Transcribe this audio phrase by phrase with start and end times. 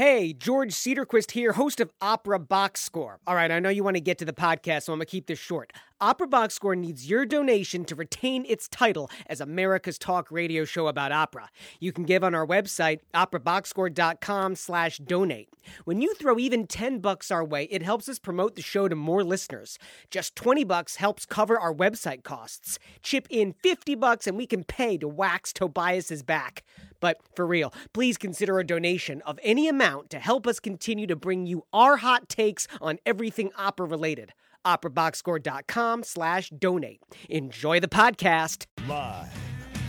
[0.00, 3.20] Hey, George Cederquist here, host of Opera Box Score.
[3.26, 5.10] All right, I know you want to get to the podcast, so I'm going to
[5.10, 5.74] keep this short.
[6.02, 10.86] Opera Box Score needs your donation to retain its title as America's talk radio show
[10.86, 11.50] about opera.
[11.78, 15.50] You can give on our website, operaboxscore.com slash donate.
[15.84, 18.96] When you throw even 10 bucks our way, it helps us promote the show to
[18.96, 19.78] more listeners.
[20.10, 22.78] Just 20 bucks helps cover our website costs.
[23.02, 26.64] Chip in 50 bucks and we can pay to wax Tobias's back.
[27.00, 31.16] But for real, please consider a donation of any amount to help us continue to
[31.16, 34.32] bring you our hot takes on everything opera related.
[34.66, 37.00] OperaBoxScore.com slash donate.
[37.28, 38.66] Enjoy the podcast.
[38.88, 39.32] Live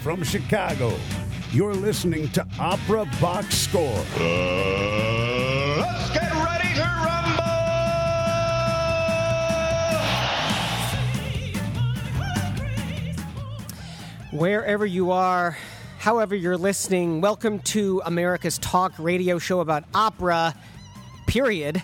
[0.01, 0.93] from Chicago,
[1.51, 3.83] you're listening to Opera Box Score.
[5.77, 7.43] Let's get ready to rumble!
[14.31, 15.57] Wherever you are,
[15.99, 20.55] however you're listening, welcome to America's talk radio show about opera,
[21.27, 21.83] period.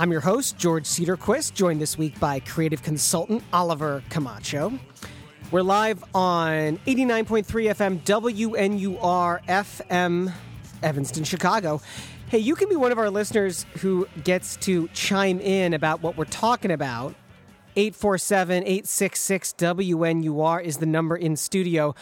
[0.00, 4.78] I'm your host, George Cederquist, joined this week by creative consultant Oliver Camacho.
[5.50, 10.32] We're live on 89.3 FM WNUR FM,
[10.84, 11.80] Evanston, Chicago.
[12.28, 16.16] Hey, you can be one of our listeners who gets to chime in about what
[16.16, 17.16] we're talking about.
[17.74, 21.96] 847 866 WNUR is the number in studio.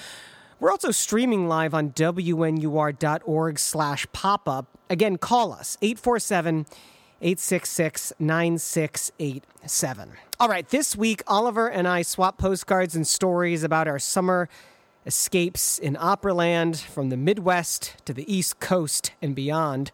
[0.61, 4.67] We're also streaming live on WNUR.org slash pop up.
[4.91, 6.67] Again, call us 847
[7.21, 10.13] 866 9687.
[10.39, 14.49] All right, this week, Oliver and I swap postcards and stories about our summer
[15.07, 19.93] escapes in Operaland from the Midwest to the East Coast and beyond.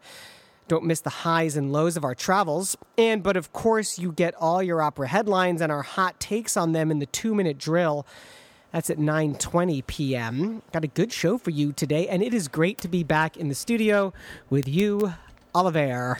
[0.68, 2.76] Don't miss the highs and lows of our travels.
[2.96, 6.72] And, but of course, you get all your opera headlines and our hot takes on
[6.72, 8.06] them in the two minute drill.
[8.72, 10.62] That's at 9:20 p.m.
[10.72, 13.48] Got a good show for you today, and it is great to be back in
[13.48, 14.14] the studio
[14.48, 15.12] with you,
[15.54, 16.18] Oliver.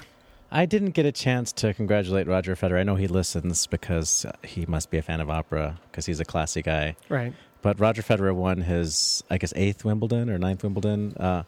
[0.53, 2.79] I didn't get a chance to congratulate Roger Federer.
[2.79, 6.27] I know he listens because he must be a fan of opera because he's a
[6.27, 6.95] classy guy.
[7.09, 7.33] Right.
[7.63, 11.45] But Roger Federer won his, I guess, eighth Wimbledon or ninth Wimbledon, uh,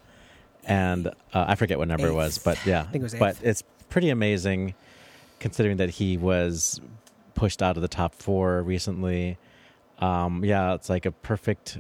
[0.64, 3.36] and uh, I forget what number it was, but yeah, I think it was But
[3.42, 4.74] it's pretty amazing
[5.38, 6.80] considering that he was
[7.34, 9.36] pushed out of the top four recently.
[9.98, 11.78] Um, yeah, it's like a perfect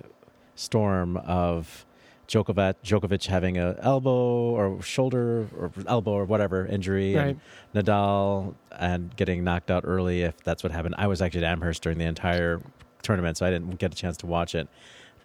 [0.56, 1.86] storm of
[2.28, 7.40] Djokovic, Djokovic having a elbow or shoulder or elbow or whatever injury, and
[7.74, 10.94] Nadal and getting knocked out early if that's what happened.
[10.98, 12.60] I was actually at Amherst during the entire
[13.02, 14.68] tournament, so I didn't get a chance to watch it.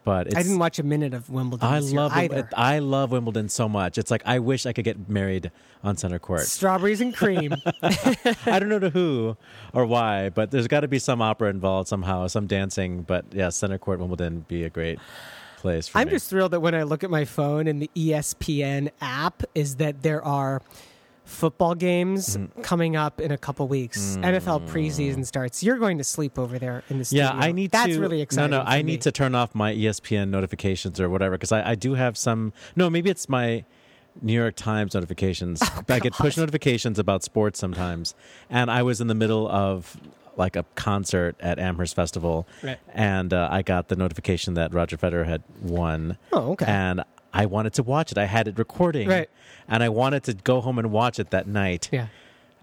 [0.05, 1.67] But it's, I didn't watch a minute of Wimbledon.
[1.67, 2.47] I love either.
[2.55, 3.97] I love Wimbledon so much.
[3.97, 5.51] It's like I wish I could get married
[5.83, 6.41] on center court.
[6.43, 7.53] Strawberries and cream.
[7.83, 9.35] I don't know to who
[9.73, 13.03] or why, but there's got to be some opera involved somehow, some dancing.
[13.03, 14.99] But yeah, center court Wimbledon be a great
[15.59, 16.11] place for I'm me.
[16.11, 20.01] just thrilled that when I look at my phone and the ESPN app is that
[20.03, 20.61] there are
[21.25, 22.61] football games Mm-hmm.
[22.61, 24.17] coming up in a couple weeks.
[24.21, 25.61] NFL preseason starts.
[25.63, 27.25] You're going to sleep over there in the studio.
[27.25, 27.99] yeah, I need That's to.
[28.01, 28.51] really exciting.
[28.51, 28.83] No, no, I me.
[28.93, 32.51] need to turn off my ESPN notifications or whatever because I, I do have some.
[32.75, 33.63] No, maybe it's my
[34.21, 35.61] New York Times notifications.
[35.77, 38.15] Oh, I get push notifications about sports sometimes,
[38.49, 39.97] and I was in the middle of
[40.39, 42.79] like a concert at Amherst Festival, Right.
[42.93, 46.17] and uh, I got the notification that Roger Federer had won.
[46.33, 46.65] Oh, okay.
[46.65, 48.17] And I wanted to watch it.
[48.17, 49.29] I had it recording, Right.
[49.67, 51.89] And I wanted to go home and watch it that night.
[51.91, 52.07] Yeah.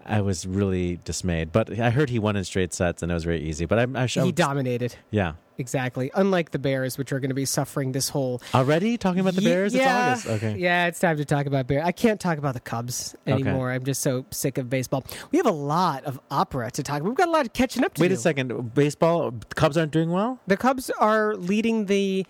[0.05, 3.23] I was really dismayed, but I heard he won in straight sets, and it was
[3.25, 3.65] very easy.
[3.65, 4.95] But I'm, I, He dominated.
[5.11, 5.33] yeah.
[5.59, 6.11] Exactly.
[6.13, 8.41] Unlike the Bears, which are going to be suffering this whole.
[8.53, 9.73] Already talking about the Ye- Bears?
[9.73, 10.43] Yeah, It's August.
[10.43, 10.59] Okay.
[10.59, 11.83] Yeah, it's time to talk about Bears.
[11.85, 13.71] I can't talk about the Cubs anymore.
[13.71, 15.03] I'm just so sick of baseball.
[15.31, 16.97] We have a lot of opera to talk.
[17.01, 17.07] about.
[17.09, 18.13] We've got a lot of catching up to Wait do.
[18.13, 18.73] a second.
[18.73, 20.39] Baseball Cubs aren't doing well.
[20.47, 22.25] The Cubs are leading the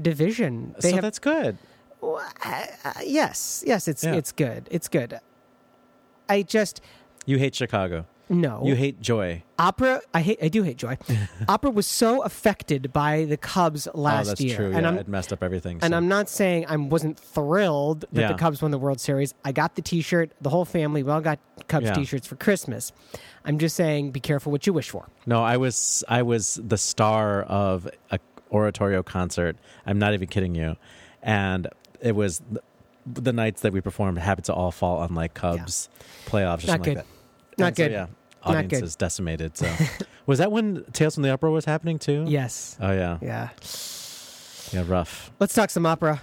[0.00, 0.74] division.
[0.80, 1.58] They so have that's good.
[2.00, 2.64] Uh,
[3.04, 4.14] yes, yes, it's Yeah.
[4.14, 4.68] it's good.
[4.70, 5.18] It's good.
[6.28, 6.80] I just
[7.26, 8.06] You hate Chicago.
[8.28, 8.62] No.
[8.64, 9.42] You hate Joy.
[9.58, 10.00] opera.
[10.12, 10.38] I hate.
[10.42, 10.98] I do hate Joy.
[11.48, 14.66] opera was so affected by the Cubs oh, last oh, that's year, true.
[14.72, 15.78] and yeah, I'm it messed up everything.
[15.82, 15.96] and so.
[15.96, 18.28] I'm not saying I wasn't thrilled that Yeah.
[18.32, 19.34] the Cubs won the World Series.
[19.44, 20.32] I got the T-shirt.
[20.40, 21.38] The whole family we all got
[21.68, 21.94] Cubs Yeah.
[21.94, 22.92] T-shirts for Christmas.
[23.44, 25.06] I'm just saying, be careful what you wish for.
[25.26, 28.18] no, I was I was the star of a
[28.52, 29.56] oratorio concert.
[29.86, 30.76] I'm not even kidding you,
[31.22, 31.66] and
[32.00, 32.40] it was.
[32.50, 32.60] th-
[33.10, 35.88] The nights that we performed happened to all fall on like Cubs
[36.26, 36.96] playoffs or Not something good.
[36.96, 37.58] like that.
[37.58, 37.92] Not And so, good.
[37.92, 38.10] yeah, Not
[38.42, 39.56] audience is decimated.
[39.56, 39.72] So,
[40.26, 42.24] was that when Tales from the Opera was happening too?
[42.28, 42.76] Yes.
[42.80, 43.18] Oh yeah.
[43.20, 43.48] Yeah.
[44.72, 44.84] Yeah.
[44.86, 45.30] Rough.
[45.40, 46.20] Let's talk some opera.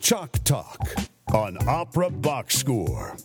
[0.00, 0.78] Chalk Talk
[1.32, 3.16] on Opera Box Score.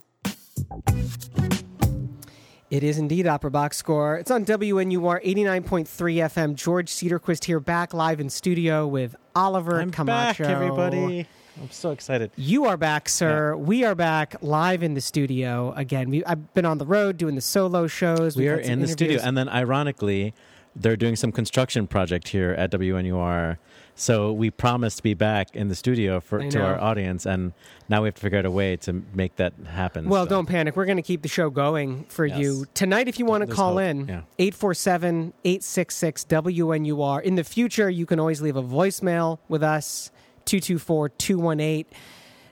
[2.69, 4.18] It is indeed Opera Box Score.
[4.18, 6.56] It's on WNUR 89.3 FM.
[6.56, 10.44] George Cederquist here, back live in studio with Oliver I'm Camacho.
[10.44, 11.28] back, everybody.
[11.62, 12.31] I'm so excited.
[12.36, 13.56] You are back, sir.
[13.56, 16.09] We are back live in the studio again.
[16.09, 18.36] We, I've been on the road doing the solo shows.
[18.36, 20.33] We We've are in the studio, and then ironically,
[20.75, 23.57] they're doing some construction project here at WNUR.
[24.00, 27.54] So we promised to be back in the studio for to our audience, and
[27.89, 30.07] now we have to figure out a way to make that happen.
[30.07, 30.75] Well, So- don't panic.
[30.75, 32.38] We're going to keep the show going for Yes.
[32.39, 32.65] you.
[32.75, 33.81] Tonight, if you want to call hope.
[33.81, 34.21] in, Yeah.
[34.38, 37.19] 847 866 WNUR.
[37.24, 40.12] In the future, you can always leave a voicemail with us,
[40.47, 41.85] 224 218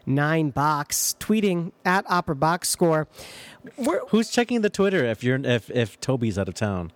[0.08, 3.08] 9 box, tweeting at Opera Box Score.
[3.76, 6.92] We're, Who's checking the Twitter if you're if if Toby's out of town?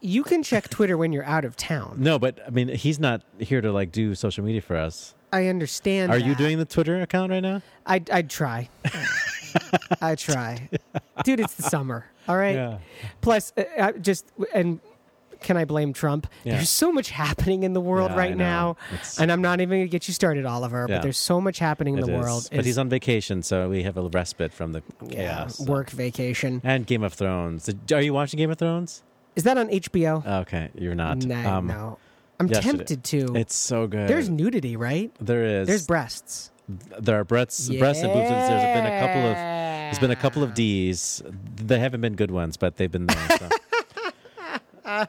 [0.00, 1.96] you can check Twitter when you're out of town.
[1.98, 5.14] No, but I mean he's not here to like do social media for us.
[5.32, 6.12] I understand.
[6.12, 7.60] Are you doing the Twitter account right now?
[7.84, 8.68] I'd, I'd try.
[10.00, 10.68] I try,
[11.24, 11.40] dude.
[11.40, 12.06] It's the summer.
[12.28, 12.78] All right.
[13.20, 14.80] Plus, uh, uh, just and
[15.40, 16.26] can I blame Trump?
[16.44, 16.54] Yeah.
[16.54, 19.78] There's so much happening in the world Yeah, right now, It's- and I'm not even
[19.80, 20.86] gonna get you started, Oliver.
[20.88, 20.96] Yeah.
[20.96, 22.20] But there's so much happening in It the is.
[22.22, 22.48] world.
[22.52, 25.60] But he's on vacation, so we have a respite from the chaos.
[25.60, 26.60] work vacation.
[26.64, 27.68] And Game of Thrones.
[27.92, 29.02] Are you watching Game of Thrones?
[29.34, 30.22] Is that on HBO?
[30.42, 31.18] Okay, you're not.
[31.18, 31.98] no, Um, no.
[32.40, 33.34] I'm yesterday- tempted to.
[33.36, 34.08] It's so good.
[34.08, 35.10] There's nudity, right?
[35.20, 36.50] there is There's breasts.
[36.98, 38.28] there are breasts breasts and boobs.
[38.28, 39.36] There's been a couple of
[39.86, 41.22] there's been a couple of D's.
[41.64, 43.38] They haven't been good ones, but they've been there.
[43.38, 43.48] So.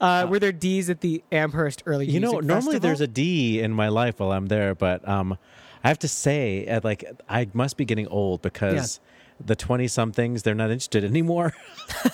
[0.00, 2.14] Uh, were there D's at the Amherst Early music?
[2.14, 2.80] you know, normally Festival?
[2.80, 5.38] there's a D in my life while I'm there, but um,
[5.84, 9.00] I have to say, uh, like, I must be getting old because
[9.44, 11.52] the twenty somethings they're not interested anymore,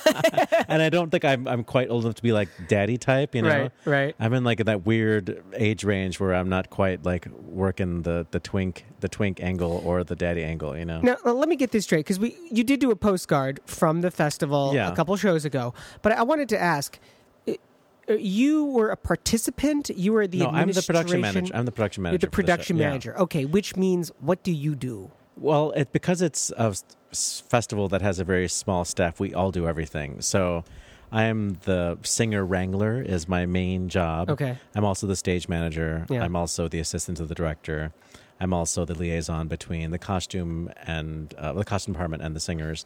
[0.68, 3.34] and I don't think I'm I'm quite old enough to be like daddy type.
[3.34, 4.14] You know, Right, right.
[4.18, 8.40] I'm in like that weird age range where I'm not quite like working the the
[8.40, 10.76] twink the twink angle or the daddy angle.
[10.76, 11.00] You know.
[11.02, 14.10] Now, let me get this straight because we you did do a postcard from the
[14.10, 14.90] festival Yeah.
[14.92, 16.98] a couple shows ago, but I wanted to ask.
[17.46, 19.90] uh, You were a participant.
[19.94, 21.54] You were the no, I'm the production manager.
[21.54, 22.14] I'm the production manager.
[22.14, 22.88] You're the for the production Yeah.
[22.88, 23.18] manager.
[23.18, 25.10] Okay, which means what do you do?
[25.36, 26.74] Well, it, because it's a
[27.12, 30.20] festival that has a very small staff, we all do everything.
[30.20, 30.64] So
[31.10, 34.28] I am the singer wrangler is my main job.
[34.30, 34.58] Okay.
[34.74, 36.06] I'm also the stage manager.
[36.10, 36.22] Yeah.
[36.22, 37.92] I'm also the assistant to the director.
[38.40, 42.84] I'm also the liaison between the costume and uh, the costume department and the singers.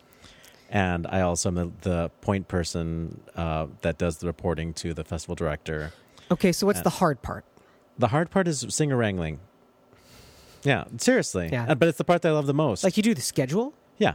[0.71, 5.05] And I also am the, the point person uh, that does the reporting to the
[5.05, 5.93] festival director.
[6.31, 6.85] Okay, so what's Yeah.
[6.85, 7.45] the hard part?
[7.99, 9.41] The hard part is singer wrangling.
[10.63, 11.51] Yeah, seriously.
[11.53, 11.67] Yeah.
[11.69, 12.85] Uh, But it's the part that I love the most.
[12.85, 13.75] Like you do the schedule?
[14.03, 14.15] Yeah.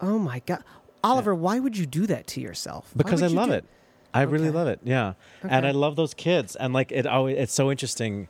[0.00, 0.62] Oh my god,
[1.04, 2.90] Oliver, why would you do that to yourself?
[2.96, 3.64] Because I love do- it.
[4.12, 4.80] I really love it.
[4.82, 5.12] Yeah,
[5.42, 8.28] and I love those kids, and like it always it's so interesting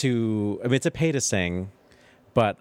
[0.00, 0.60] to.
[0.64, 1.70] I mean, it's a pay to sing,
[2.34, 2.56] but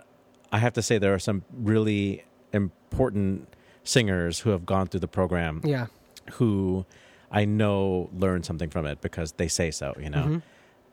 [0.52, 3.48] I have to say there are some really important
[3.84, 5.88] singers who have gone through the program Yeah.
[6.34, 6.86] who
[7.32, 9.96] I know learn something from it because they say so.
[10.00, 10.24] You know,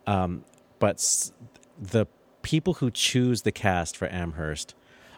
[0.06, 0.10] Mm-hmm.
[0.10, 0.44] um,
[0.78, 1.32] but s-
[1.80, 2.06] the
[2.42, 4.74] people who choose the cast for Amherst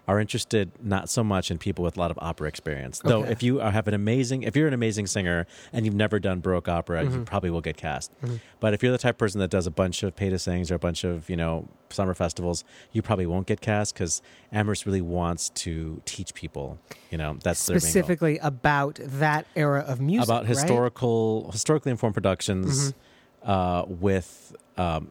[0.08, 3.00] are interested not so much in people with a lot of opera experience.
[3.04, 3.32] Though, Okay.
[3.32, 6.40] if you are, have an amazing, if you're an amazing singer and you've never done
[6.40, 7.14] Baroque opera, Mm-hmm.
[7.20, 8.10] you probably will get cast.
[8.58, 10.70] But if you're the type of person that does a bunch of pay to sings
[10.70, 14.20] or a bunch of you know summer festivals, you probably won't get cast because
[14.52, 16.78] Amherst really wants to teach people.
[17.10, 20.24] You know, that's their Specifically about that era of music.
[20.28, 20.48] about right?
[20.48, 23.50] historical historically informed productions Mm-hmm.
[23.50, 25.10] uh, with um,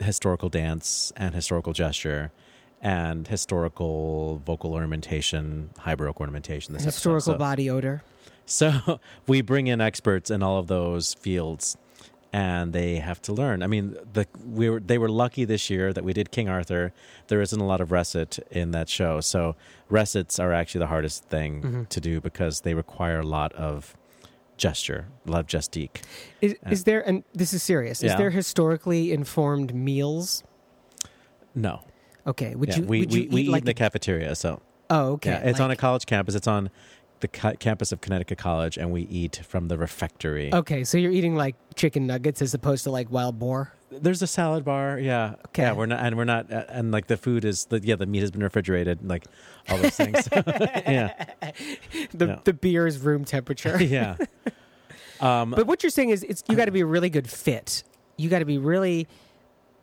[0.00, 2.30] historical dance and historical gesture
[2.80, 8.02] and historical vocal ornamentation, high baroque ornamentation, this historical So- body odor.
[8.46, 11.76] so we bring in experts in all of those fields,
[12.32, 13.62] and they have to learn.
[13.62, 16.92] I mean, the we were they were lucky this year that we did King Arthur.
[17.28, 19.56] There isn't a lot of recit in that show, so
[19.88, 21.82] recits are actually the hardest thing Mm-hmm.
[21.84, 23.96] to do because they require a lot of
[24.58, 26.02] gesture, a lot of gestique.
[26.40, 28.16] Is, is there, and this is serious, is Yeah.
[28.18, 30.42] there historically informed meals?
[31.54, 31.82] No,
[32.28, 34.34] Okay, would Yeah, you we would you we, we eat like in the a- cafeteria,
[34.36, 36.34] so oh okay yeah, it's on a college campus.
[36.34, 36.70] It's on
[37.20, 40.54] the ca- campus of Connecticut College, and we eat from the refectory.
[40.54, 44.26] okay so you're eating like chicken nuggets as opposed to like wild boar There's a
[44.28, 45.34] salad bar, yeah.
[45.48, 45.62] Okay.
[45.62, 48.20] Yeah, we're not, and we're not, and like the food is, the, yeah, the meat
[48.20, 49.24] has been refrigerated, like
[49.70, 50.28] all those things.
[50.36, 51.24] yeah,
[52.12, 52.38] the Yeah.
[52.44, 54.16] the beer is room temperature yeah.
[55.20, 57.82] Um, but what you're saying is it's you got to be a really good fit
[58.16, 59.06] you got to be really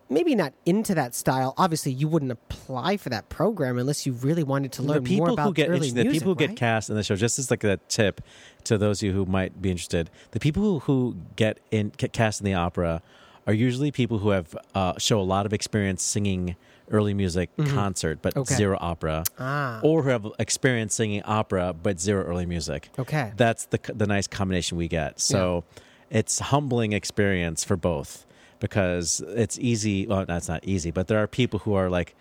[0.09, 4.43] maybe not into that style obviously you wouldn't apply for that program unless you really
[4.43, 6.49] wanted to learn people more about who get early interested- the people who right?
[6.49, 8.21] get cast in the show, just as like a tip
[8.65, 12.39] to those of you who might be interested, the people who, get in get cast
[12.41, 13.01] in the opera
[13.47, 16.55] are usually people who have uh, show a lot of experience singing
[16.91, 18.39] early music concert, but Mm-hmm.
[18.41, 18.55] Okay.
[18.55, 19.79] zero opera, Ah.
[19.83, 22.89] or who have experience singing opera but zero early music.
[22.99, 23.31] Okay.
[23.37, 25.19] that's the the nice combination we get.
[25.19, 25.63] So
[26.11, 28.25] it's humbling experience for both
[28.59, 30.07] because it's easy.
[30.07, 32.15] Well, that's not easy, but there are people who are like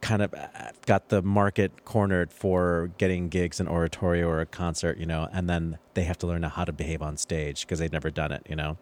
[0.00, 0.46] kind of uh,
[0.84, 5.48] got the market cornered for getting gigs in oratorio or a concert, you know, and
[5.48, 8.42] then they have to learn how to behave on stage because they've never done it,
[8.48, 8.76] you know.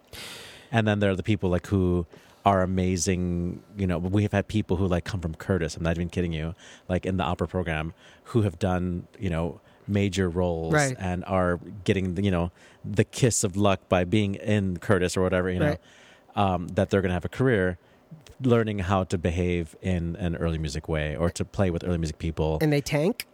[0.73, 2.05] And then there are the people like who
[2.45, 5.97] are amazing, you know, we have had people who like come from Curtis, I'm not
[5.97, 6.55] even kidding you,
[6.89, 10.97] like in the opera program who have done, you know, major roles Right.
[10.99, 12.51] and are getting, you know,
[12.85, 15.81] the kiss of luck by being in Curtis or whatever, you know, Right.
[16.37, 17.79] Um, that they're going to have a career
[18.41, 22.19] learning how to behave in an early music way or to play with early music
[22.19, 22.59] people.
[22.61, 23.27] And they tank.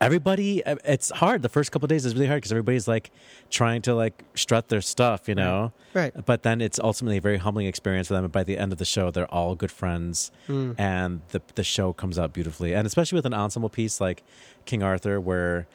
[0.00, 1.42] Everybody, uh, it's hard.
[1.42, 3.10] The first couple of days is really hard because everybody's like
[3.50, 5.72] trying to like strut their stuff, you know.
[5.92, 6.12] Right.
[6.24, 8.24] But then it's ultimately a very humbling experience for them.
[8.24, 10.72] And by the end of the show, they're all good friends, Hmm.
[10.78, 12.72] and the the show comes out beautifully.
[12.74, 14.22] And especially with an ensemble piece like
[14.64, 15.66] King Arthur, where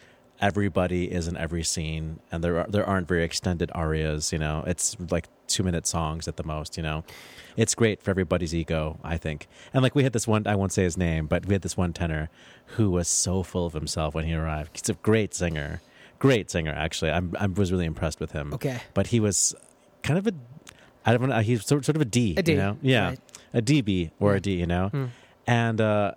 [0.41, 4.33] everybody is in every scene, and there are, there aren't very extended arias.
[4.33, 6.77] You know, it's like two minute songs at the most.
[6.77, 7.03] You know,
[7.57, 9.47] it's great for everybody's ego, I think.
[9.73, 11.77] And like we had this one, I won't say his name, but we had this
[11.77, 12.29] one tenor
[12.77, 14.71] who was so full of himself when he arrived.
[14.79, 15.81] He's a great singer,
[16.19, 16.71] great singer.
[16.71, 18.53] Actually, I'm I was really impressed with him.
[18.53, 18.79] Okay.
[18.93, 19.53] but he was
[20.03, 20.33] kind of a
[21.05, 21.39] I don't know.
[21.41, 23.19] He's sort sort of a D, A D, you know, yeah, right.
[23.53, 25.05] a DB or a D, you know, Hmm.
[25.45, 26.13] and uh,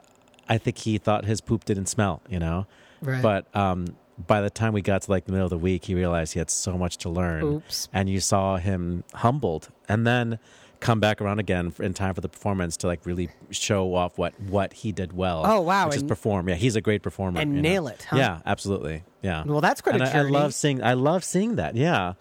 [0.48, 2.66] I think he thought his poop didn't smell, you know,
[3.02, 3.20] Right.
[3.22, 3.96] but um,
[4.26, 6.38] by the time we got to like the middle of the week, he realized he
[6.38, 7.88] had so much to learn, Oops.
[7.92, 10.38] and you saw him humbled, and then
[10.80, 14.38] come back around again in time for the performance to like really show off what
[14.40, 15.42] what he did well.
[15.44, 16.48] Oh, wow, which is and- perform.
[16.48, 17.68] Yeah, he's a great performer And you know?
[17.68, 18.16] nail it, huh?
[18.16, 19.02] Yeah, absolutely.
[19.22, 19.42] Yeah.
[19.44, 20.30] Well, that's quite and a I- I, journey.
[20.32, 20.82] love seeing.
[20.82, 21.76] I love seeing that.
[21.76, 22.14] Yeah,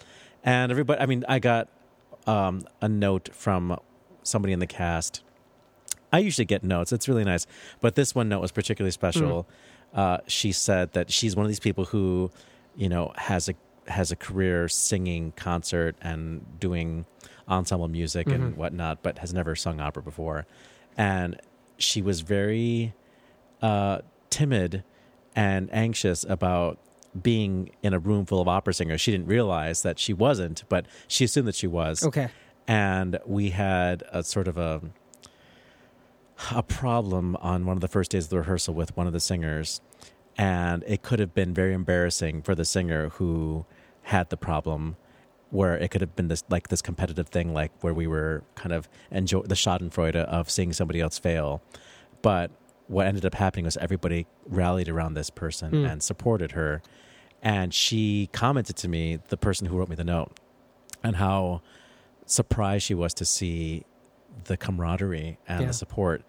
[0.44, 1.00] and everybody.
[1.02, 1.68] I mean, I got
[2.26, 3.78] um, a note from
[4.24, 5.24] somebody in the cast.
[6.12, 6.92] I usually get notes.
[6.94, 7.46] It's really nice,
[7.82, 9.44] but this one note was particularly special.
[9.44, 9.52] Hmm.
[9.94, 12.30] Uh, she said that she's one of these people who,
[12.76, 13.56] you know, has a
[13.88, 17.06] has a career singing concert and doing
[17.48, 18.60] ensemble music and Mm-hmm.
[18.60, 20.46] whatnot, but has never sung opera before,
[20.98, 21.40] and
[21.78, 22.94] she was very
[23.62, 24.84] uh, timid
[25.36, 26.78] and anxious about
[27.20, 29.00] being in a room full of opera singers.
[29.00, 32.04] She didn't realize that she wasn't, but she assumed that she was.
[32.04, 32.28] Okay.
[32.68, 34.82] And we had a sort of a
[36.52, 39.20] a problem on one of the first days of the rehearsal with one of the
[39.20, 39.82] singers,
[40.38, 43.66] and it could have been very embarrassing for the singer who
[44.04, 44.98] had the problem.
[45.50, 48.74] Where it could have been this like this competitive thing, like where we were kind
[48.74, 51.62] of enjoy the Schadenfreude of seeing somebody else fail,
[52.22, 52.52] but
[52.88, 55.86] what ended up happening was everybody rallied around this person Hmm.
[55.86, 56.82] and supported her.
[57.42, 60.38] And she commented to me, the person who wrote me the note,
[61.02, 61.62] and how
[62.26, 63.86] surprised she was to see
[64.46, 65.68] the camaraderie and Yeah.
[65.68, 66.24] the support,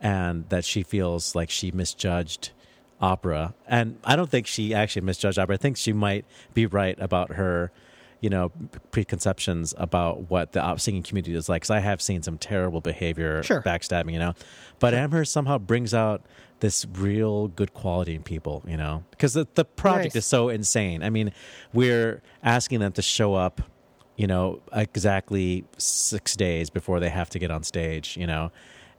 [0.00, 2.50] and that she feels like she misjudged
[3.00, 3.54] opera.
[3.66, 5.54] And I don't think she actually misjudged opera.
[5.54, 7.70] I think she might be right about her,
[8.20, 8.52] you know,
[8.92, 11.62] preconceptions about what the singing community is like.
[11.62, 13.62] Because I have seen some terrible behavior, Sure.
[13.62, 14.34] backstabbing, you know.
[14.78, 16.22] But Amherst somehow brings out
[16.60, 20.22] this real good quality in people, you know, because the, the project Nice.
[20.22, 21.02] is so insane.
[21.02, 21.32] I mean,
[21.72, 23.62] we're asking them to show up,
[24.22, 28.52] you know, exactly six days before they have to get on stage, you know,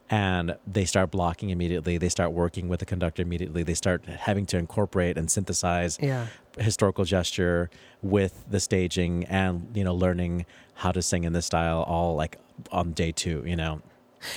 [0.10, 1.98] and they start blocking immediately.
[1.98, 3.64] They start working with the conductor immediately.
[3.64, 6.28] They start having to incorporate and synthesize Yeah.
[6.58, 7.70] historical gesture
[8.02, 12.38] with the staging and you know learning how to sing in this style all like
[12.72, 13.82] on day two you know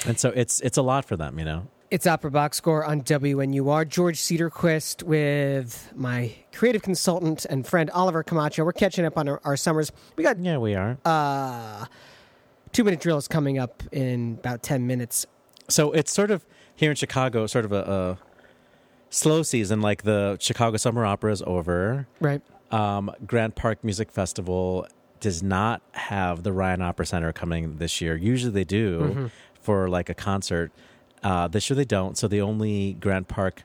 [0.07, 3.03] and so it's it's a lot for them you know It's Opera Box Score on
[3.03, 3.89] WNUR.
[3.89, 8.65] George Cederquist with my creative consultant and friend Oliver Camacho.
[8.65, 9.93] We're catching up on our, our summers.
[10.17, 11.87] We got yeah we are uh,
[12.73, 15.27] two minute drills coming up in about 10 minutes.
[15.69, 18.19] so it's sort of here in chicago sort of a, a
[19.11, 22.43] slow season like the chicago summer opera is over Right.
[22.73, 24.87] um, Grant Park Music Festival
[25.21, 28.17] does not have the Ryan Opera Center coming this year.
[28.17, 29.27] Usually they do Mm-hmm.
[29.61, 30.71] for like a concert.
[31.27, 32.17] Uh, this year they don't.
[32.17, 33.65] So the only Grant Park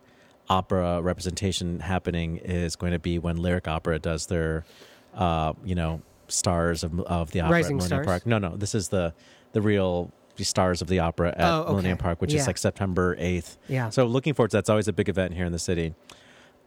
[0.50, 4.66] opera representation happening is going to be when Lyric Opera does their,
[5.14, 8.06] uh, you know, stars of, of the opera Rising at Millennium Stars?
[8.08, 8.26] Park.
[8.26, 9.14] No, no, this is the
[9.54, 11.70] the real stars of the opera at Oh, okay.
[11.70, 12.42] Millennium Park, which Yeah.
[12.42, 13.58] is like September eighth.
[13.68, 13.90] Yeah.
[13.90, 14.60] So looking forward to that.
[14.62, 15.94] It's always a big event here in the city.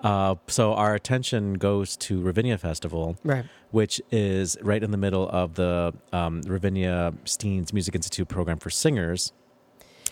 [0.01, 3.47] Uh, so our attention goes to Ravinia Festival, Right.
[3.73, 8.71] which is right in the middle of the um, Ravinia Steans Music Institute program for
[8.71, 9.33] singers.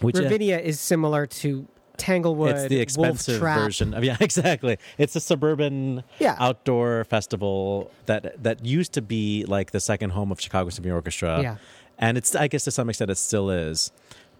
[0.03, 1.67] Which uh, Ravinia is similar to
[1.97, 2.51] Tanglewood.
[2.57, 4.79] it's the expensive version of yeah, exactly.
[4.99, 6.37] It's a suburban Yeah.
[6.39, 11.41] outdoor festival that that used to be like the second home of Chicago Symphony Orchestra.
[11.43, 11.57] Yeah.
[11.99, 13.93] And it's I guess to some extent it still is.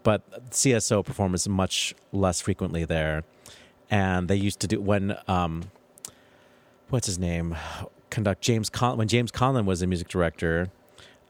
[0.03, 3.23] But CSO performs much less frequently there.
[3.89, 5.63] And they used to do when um
[6.89, 7.55] what's his name?
[8.09, 10.69] Conduct James Con when James Conlon was a music director,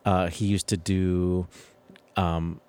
[0.05, 1.47] uh, he used to do
[2.17, 2.59] um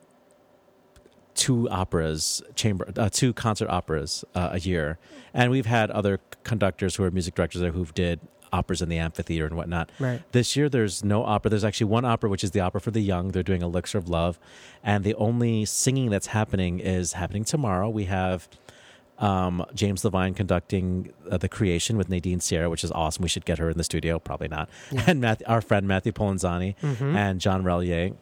[1.35, 4.99] two operas, chamber, uh, two concert operas uh, a year,
[5.33, 8.21] and we've had other conductors who are music directors there who've did
[8.53, 9.91] operas in the amphitheater and whatnot.
[9.99, 10.23] Right.
[10.33, 11.51] This year, there's no opera.
[11.51, 13.29] There's actually one opera, which is the opera for the young.
[13.29, 14.39] They're doing Elixir of Love,
[14.83, 17.89] and the only singing that's happening is happening tomorrow.
[17.89, 18.49] We have
[19.19, 23.23] um, James Levine conducting uh, the Creation with Nadine Sierra, which is awesome.
[23.23, 24.19] We should get her in the studio.
[24.19, 24.69] Probably not.
[25.07, 26.75] And Matthew, our friend Matthew Polenzani
[27.17, 28.15] and John Relyea.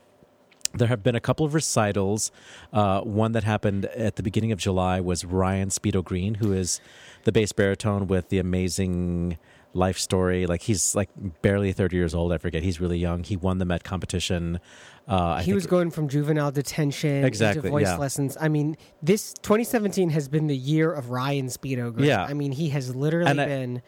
[0.75, 2.31] There have been a couple of recitals.
[2.73, 6.81] Uh, one that happened at the beginning of July was Ryan Speedo Green, who is
[7.25, 9.38] the bass baritone with the amazing
[9.75, 10.47] life story.
[10.47, 11.09] Like he's like
[11.43, 12.33] barely 30 years old.
[12.33, 12.62] I forget.
[12.62, 13.23] He's really young.
[13.25, 14.61] He won the Met competition.
[15.09, 17.97] Uh, I he think- was going from juvenile detention Exactly, into voice yeah.
[17.97, 18.37] lessons.
[18.41, 21.93] I mean, this 2017 has been the year of Ryan Speedo.
[21.93, 22.07] Green.
[22.09, 22.23] Yeah.
[22.25, 23.83] I mean, he has literally And I- been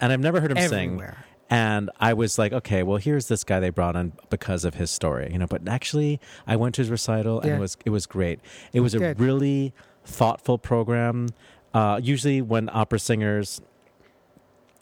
[0.00, 1.14] and I've never heard him everywhere.
[1.16, 1.29] sing.
[1.52, 4.88] And I was like, okay, well, here's this guy they brought on because of his
[4.90, 5.48] story, you know.
[5.48, 7.56] But actually, I went to his recital and Yeah.
[7.56, 8.38] it was it was great.
[8.72, 9.72] It was a really
[10.04, 11.28] thoughtful program.
[11.74, 13.60] Uh, usually, when opera singers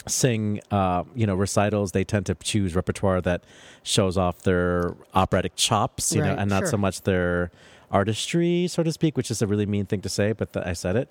[0.07, 3.45] sing, uh, you know, recitals, they tend to choose repertoire that
[3.83, 6.69] shows off their operatic chops, you know, and not sure.
[6.69, 7.51] so much their
[7.91, 10.73] artistry, so to speak, which is a really mean thing to say, but th- I
[10.75, 11.11] said it.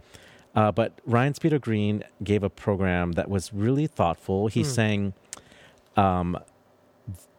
[0.56, 4.48] Uh, but Ryan Speedo Green gave a program that was really thoughtful.
[4.48, 5.14] He sang
[5.98, 6.38] um,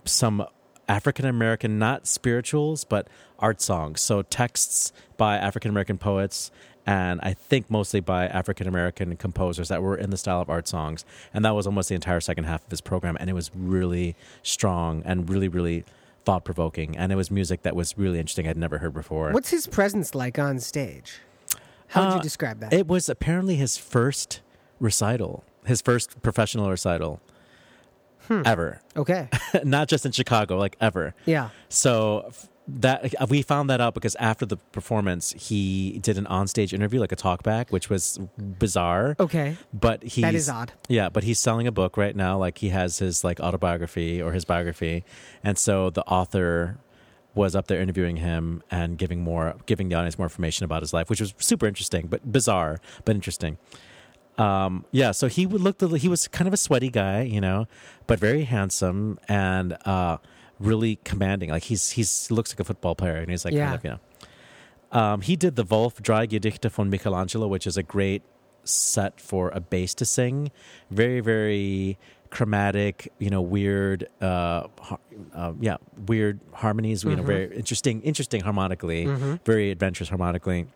[0.04, 0.44] some
[0.88, 4.00] African American, not spirituals, but art songs.
[4.00, 6.50] So texts by African American poets,
[6.86, 10.66] and I think mostly by African American composers that were in the style of art
[10.66, 11.04] songs.
[11.34, 14.16] And that was almost the entire second half of his program, and it was really
[14.42, 15.84] strong and really, really
[16.24, 16.96] thought provoking.
[16.96, 18.48] And it was music that was really interesting.
[18.48, 19.32] I'd never heard before.
[19.32, 21.20] What's his presence like on stage?
[21.88, 22.72] How would Uh, you describe that?
[22.72, 24.40] It was apparently his first
[24.80, 27.20] recital, his first professional recital
[28.28, 28.42] Hmm.
[28.44, 28.80] ever.
[28.97, 29.28] okay.
[29.64, 31.14] Not just in Chicago, like ever.
[31.25, 31.49] Yeah.
[31.68, 32.30] So
[32.68, 37.12] that we found that out because after the performance, he did an onstage interview, like
[37.12, 39.16] a talkback, which was bizarre.
[39.18, 39.56] Okay.
[39.73, 40.73] But he's That is odd.
[40.88, 42.36] Yeah, but he's selling a book right now.
[42.36, 45.04] Like he has his like autobiography or his biography,
[45.43, 46.78] and so the author
[47.34, 50.93] was up there interviewing him and giving more, giving the audience more information about his
[50.93, 53.56] life, which was super interesting, but bizarre, but interesting.
[54.38, 55.80] Um, yeah, so he would look.
[55.98, 57.66] He was kind of a sweaty guy, you know,
[58.06, 60.18] but very handsome and uh,
[60.60, 61.50] really commanding.
[61.50, 63.66] Like he's he's he looks like a football player, and he's like Yeah.
[63.66, 63.98] kind of you know.
[64.90, 68.22] Um, he did the Wolf Drei Gedichte von Michelangelo, which is a great
[68.64, 70.50] set for a bass to sing.
[70.90, 71.98] Very, very
[72.30, 74.64] chromatic, you know, weird, uh,
[75.34, 77.04] uh, yeah, weird harmonies.
[77.04, 79.06] You know, very interesting, interesting harmonically,
[79.44, 80.66] very adventurous harmonically,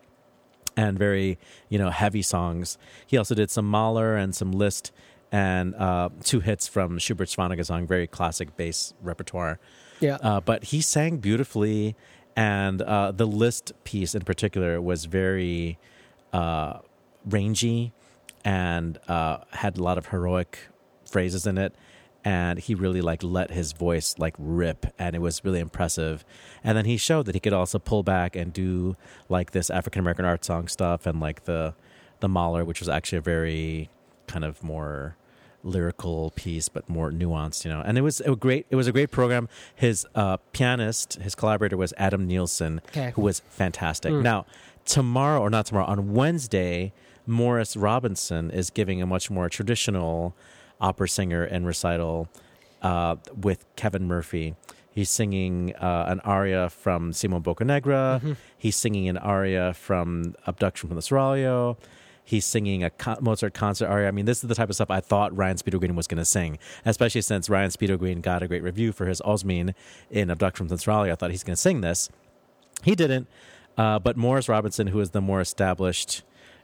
[0.75, 1.37] and very,
[1.69, 2.77] you know, heavy songs.
[3.05, 4.91] He also did some Mahler and some Liszt
[5.31, 9.59] and uh, two hits from Schubert's Schwanengesang, very classic bass repertoire.
[9.99, 10.17] Yeah.
[10.21, 11.95] Uh, but he sang beautifully,
[12.35, 15.79] and uh, the Liszt piece in particular was very
[16.33, 16.79] uh,
[17.25, 17.93] rangy
[18.45, 20.59] and uh, had a lot of heroic
[21.09, 21.73] phrases in it.
[22.25, 26.23] And he really like let his voice like rip, and it was really impressive.
[26.63, 28.95] And then he showed that he could also pull back and do
[29.27, 31.73] like this African American art song stuff, and like the
[32.21, 33.89] the Mahler, which was actually a very
[34.27, 35.17] kind of more
[35.63, 37.81] lyrical piece, but more nuanced, you know.
[37.81, 38.65] And it was a great.
[38.69, 39.49] It was a great program.
[39.75, 43.11] His uh, pianist, his collaborator was Adam Nielsen, Okay.
[43.15, 44.13] who was fantastic.
[44.13, 44.45] Now,
[44.85, 46.93] tomorrow or not tomorrow on Wednesday,
[47.27, 50.35] Morris Robinson is giving a much more traditional
[50.83, 52.27] opera singer and recital
[52.83, 54.55] uh, with Kevin Murphy.
[54.91, 58.37] He's singing uh, an aria from Simon Boccanegra.
[58.55, 61.77] He's singing an aria from Abduction from the Seraglio.
[62.23, 64.07] He's singing a Mozart concert aria.
[64.07, 66.19] I mean, this is the type of stuff I thought Ryan Speedo Green was going
[66.19, 69.73] to sing, especially since Ryan Speedo Green got a great review for his Osmin
[70.11, 71.11] in Abduction from the Seraglio.
[71.11, 72.09] I thought he's going to sing this.
[72.83, 73.27] He didn't.
[73.77, 76.21] Uh, but Morris Robinson, who is the more established,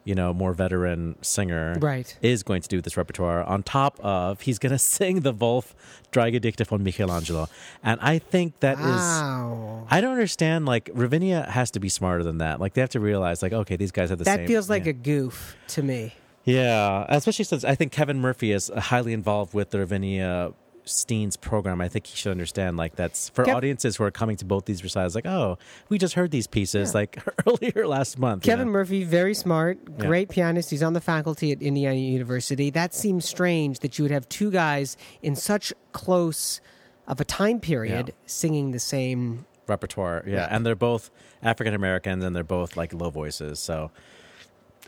[0.09, 2.09] you know, more veteran singer, Right.
[2.21, 3.43] is going to do this repertoire.
[3.43, 5.75] On top of, he's going to sing the Wolf
[6.11, 7.47] Dreigedichte von Michelangelo,
[7.83, 8.85] and I think that is.
[8.85, 9.85] Wow.
[9.89, 10.65] I don't understand.
[10.65, 12.59] Like Ravinia has to be smarter than that.
[12.59, 14.45] Like they have to realize, like, okay, these guys have the That same.
[14.45, 14.89] That feels like yeah.
[14.89, 16.13] a goof to me.
[16.45, 20.53] Yeah, especially since I think Kevin Murphy is highly involved with the Ravinia
[20.89, 21.81] Steans program.
[21.81, 24.65] I think he should understand like that's for Kev- audiences who are coming to both
[24.65, 25.15] these recitals.
[25.15, 25.57] Like, oh,
[25.89, 28.45] we just heard these pieces like earlier last month.
[28.45, 28.73] you Kevin know?
[28.73, 30.05] Murphy, very smart, Yeah.
[30.05, 30.69] great pianist.
[30.71, 32.69] He's on the faculty at Indiana University.
[32.69, 36.61] That seems strange that you would have two guys in such close
[37.07, 38.13] of a time period Yeah.
[38.25, 39.45] singing the same.
[39.67, 40.23] repertoire.
[40.25, 41.11] Yeah, and they're both
[41.43, 43.59] African Americans and they're both like low voices.
[43.59, 43.91] So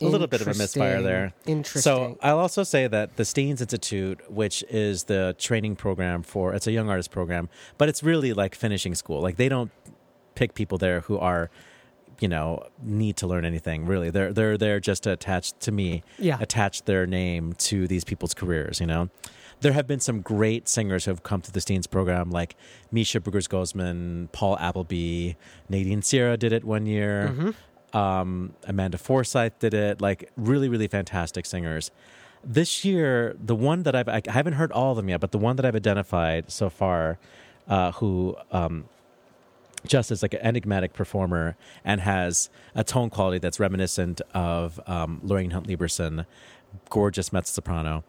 [0.02, 1.34] a little bit of a misfire there.
[1.46, 1.82] Interesting.
[1.82, 6.68] So I'll also say that the Steans Institute, which is the training program for, it's
[6.68, 9.22] a young artist program, but it's really like finishing school.
[9.22, 9.72] Like they don't
[10.36, 11.50] pick people there who are
[12.20, 14.10] you know need to learn anything really.
[14.12, 16.38] They're they're there just to attach to me, Yeah.
[16.40, 18.80] attach their name to these people's careers.
[18.80, 19.10] You know,
[19.62, 22.56] there have been some great singers who have come through the Steans program, like
[22.94, 25.34] Measha Brueggergosman, Paul Appleby,
[25.68, 27.30] Nadine Sierra did it one year.
[27.34, 27.50] Mm-hmm.
[27.94, 30.02] Um, Amanda Forsythe did it.
[30.02, 31.92] Like really, really fantastic singers.
[32.44, 35.38] This year, the one that I've I haven't heard all of them yet, but the
[35.38, 37.20] one that I've identified so far,
[37.68, 38.86] uh, who um,
[39.86, 45.20] just is like an enigmatic performer and has a tone quality that's reminiscent of um,
[45.24, 46.26] Lorraine Hunt Lieberson,
[46.90, 48.04] gorgeous mezzo soprano,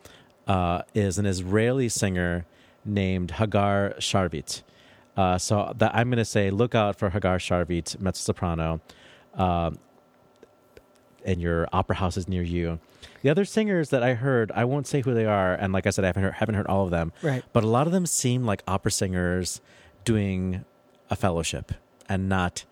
[0.47, 2.47] uh, is an Israeli singer
[2.85, 4.63] named Hagar Sharvit.
[5.17, 8.81] Uh, so that I'm going to say, look out for Hagar Sharvit, mezzo soprano,
[9.35, 9.79] um,
[11.25, 12.79] in your opera houses near you.
[13.23, 15.91] The other singers that I heard, I won't say who they are, and like I
[15.91, 17.13] said, I haven't heard, haven't heard all of them.
[17.23, 17.45] Right.
[17.53, 19.61] But a lot of them seem like opera singers
[20.05, 20.65] doing
[21.11, 21.73] a fellowship
[22.09, 22.65] and not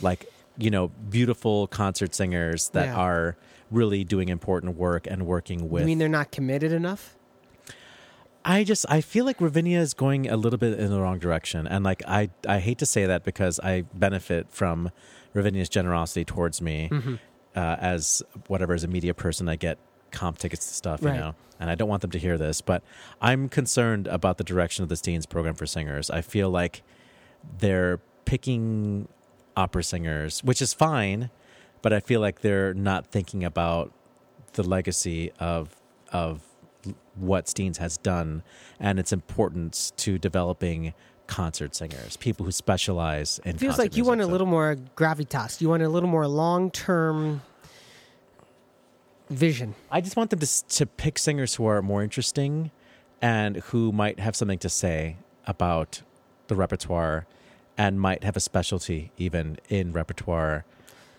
[0.00, 0.26] like
[0.58, 2.96] you know beautiful concert singers that Yeah.
[2.96, 3.36] are
[3.70, 7.15] really doing important work and working with You mean they're not committed enough?
[8.48, 11.66] I just I feel like Ravinia is going a little bit in the wrong direction,
[11.66, 14.90] and like I I hate to say that because I benefit from
[15.34, 17.14] Ravinia's generosity towards me Mm-hmm.
[17.56, 19.48] uh, as whatever as a media person.
[19.48, 19.78] I get
[20.12, 21.14] comp tickets to stuff, Right.
[21.14, 22.82] you know, and I don't want them to hear this, but
[23.20, 26.08] I'm concerned about the direction of the Steans program for singers.
[26.08, 26.82] I feel like
[27.58, 29.08] they're picking
[29.56, 31.30] opera singers, which is fine,
[31.82, 33.92] but I feel like they're not thinking about
[34.52, 35.74] the legacy of
[36.12, 36.40] of
[37.16, 38.42] what Steans has done
[38.78, 40.94] and its importance to developing
[41.26, 43.56] concert singers, people who specialize in.
[43.56, 45.60] It feels like you want a little more gravitas.
[45.60, 47.42] You want a little more long term
[49.30, 49.74] vision.
[49.90, 52.70] I just want them to to pick singers who are more interesting
[53.20, 56.02] and who might have something to say about
[56.48, 57.26] the repertoire
[57.78, 60.64] and might have a specialty even in repertoire.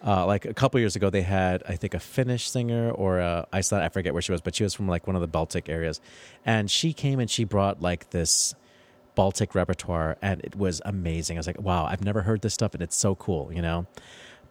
[0.05, 3.47] Uh, like a couple years ago, they had I think a Finnish singer or a
[3.51, 3.83] Iceland.
[3.83, 5.99] I forget where she was, but she was from like one of the Baltic areas,
[6.45, 8.53] and she came and she brought like this
[9.15, 11.37] Baltic repertoire, and it was amazing.
[11.37, 13.87] I was like, wow, I've never heard this stuff, and it's so cool, you know.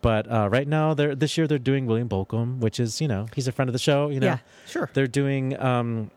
[0.02, 3.26] But uh, right now, they're this year they're doing William Bolcom, which is you know
[3.34, 4.08] he's a friend of the show.
[4.08, 4.90] You know, Yeah, sure.
[4.92, 5.58] They're doing.
[5.60, 6.10] Um,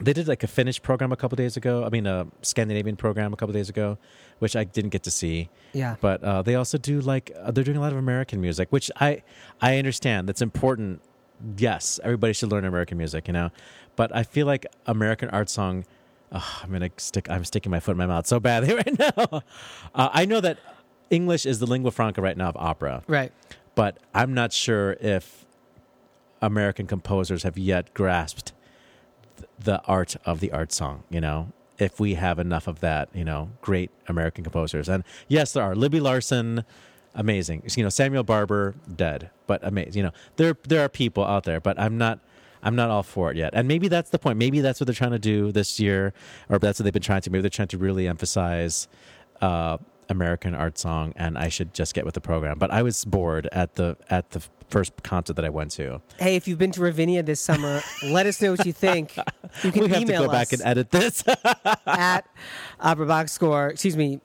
[0.00, 1.84] they did like a Finnish program a couple days ago.
[1.84, 3.98] I mean, a Scandinavian program a couple days ago,
[4.38, 5.48] which I didn't get to see.
[5.72, 5.96] Yeah.
[6.00, 8.90] But uh, they also do like uh, they're doing a lot of American music, which
[9.00, 9.22] I
[9.60, 11.00] I understand that's important.
[11.56, 13.50] Yes, everybody should learn American music, you know.
[13.96, 15.84] But I feel like American art song.
[16.30, 17.30] Uh, I'm gonna stick.
[17.30, 19.42] I'm sticking my foot in my mouth so badly right now.
[19.94, 20.58] Uh, I know that
[21.10, 23.32] English is the lingua franca right now of opera, Right.
[23.74, 25.46] but I'm not sure if
[26.42, 28.52] American composers have yet grasped
[29.58, 33.24] the art of the art song, you know, if we have enough of that, you
[33.24, 34.88] know, great American composers.
[34.88, 35.74] And yes, there are.
[35.74, 36.64] Libby Larsen,
[37.14, 37.62] amazing.
[37.76, 39.94] You know, Samuel Barber, dead, but amazing.
[39.94, 42.20] You know, there there are people out there, but I'm not
[42.62, 43.50] I'm not all for it yet.
[43.54, 44.38] And maybe that's the point.
[44.38, 46.12] Maybe that's what they're trying to do this year,
[46.48, 47.30] or that's what they've been trying to.
[47.30, 48.88] Maybe they're trying to really emphasize
[49.40, 52.58] uh, American art song, and I should just get with the program.
[52.58, 56.00] But I was bored at the at the first concert that I went to.
[56.18, 59.16] Hey, if you've been to Ravinia this summer, let us know what you think.
[59.62, 61.24] You can We have to email go back and edit this.
[61.86, 62.28] at
[62.80, 64.20] Opera Box Score, excuse me,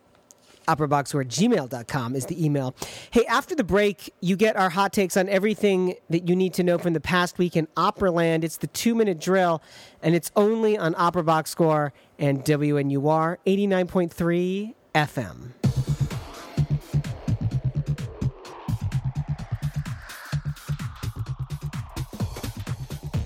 [0.68, 2.76] operaboxscore gmail.com is the email.
[3.12, 6.64] Hey, after the break, you get our hot takes on everything that you need to
[6.64, 8.44] know from the past week in Operaland.
[8.44, 9.62] It's the two minute drill,
[10.02, 15.73] and it's only on Opera Box Score and WNUR 89.3 FM.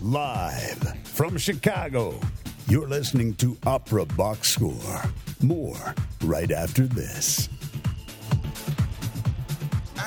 [0.08, 2.17] Live from Chicago,
[2.70, 5.04] you're listening to Opera Box Score.
[5.41, 5.93] More
[6.24, 7.50] right after this.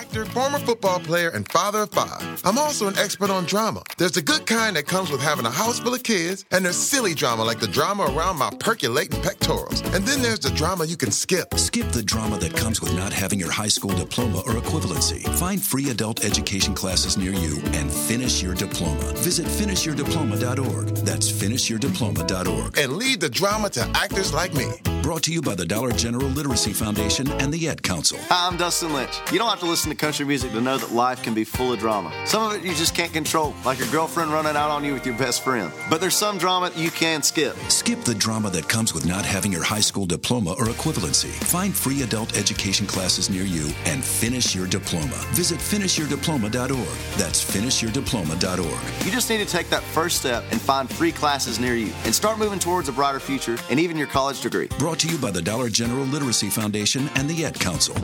[0.01, 2.41] Actor, former football player, and father of five.
[2.47, 3.83] I'm also an expert on drama.
[3.99, 6.77] There's the good kind that comes with having a house full of kids, and there's
[6.77, 9.83] silly drama like the drama around my percolating pectorals.
[9.95, 11.53] And then there's the drama you can skip.
[11.57, 15.23] Skip the drama that comes with not having your high school diploma or equivalency.
[15.39, 19.13] Find free adult education classes near you and finish your diploma.
[19.19, 20.89] Visit finishyourdiploma.org.
[21.05, 22.79] That's finishyourdiploma.org.
[22.79, 24.71] And lead the drama to actors like me.
[25.03, 28.19] Brought to you by the Dollar General Literacy Foundation and the Ad Council.
[28.29, 29.19] Hi, I'm Dustin Lynch.
[29.31, 31.72] You don't have to listen to country music to know that life can be full
[31.72, 32.12] of drama.
[32.24, 35.05] Some of it you just can't control, like your girlfriend running out on you with
[35.05, 35.72] your best friend.
[35.88, 37.57] But there's some drama you can skip.
[37.68, 41.31] Skip the drama that comes with not having your high school diploma or equivalency.
[41.44, 45.16] Find free adult education classes near you and finish your diploma.
[45.33, 46.98] Visit finishyourdiploma.org.
[47.18, 49.07] That's finishyourdiploma.org.
[49.07, 52.14] You just need to take that first step and find free classes near you and
[52.14, 54.68] start moving towards a brighter future and even your college degree.
[54.79, 57.96] Brought to you by the Dollar General Literacy Foundation and the Ad Council.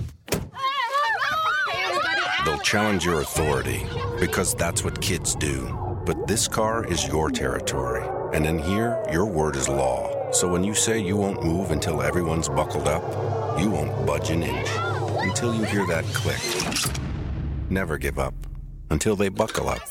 [2.47, 3.85] They'll challenge your authority
[4.21, 5.67] because that's what kids do.
[6.07, 8.07] But this car is your territory.
[8.33, 10.31] And in here, your word is law.
[10.31, 13.03] So when you say you won't move until everyone's buckled up,
[13.59, 14.69] you won't budge an inch
[15.29, 16.39] until you hear that click.
[17.69, 18.35] Never give up
[18.91, 19.83] until they buckle up.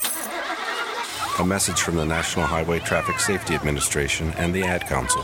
[1.39, 5.23] A message from the National Highway Traffic Safety Administration and the Ad Council.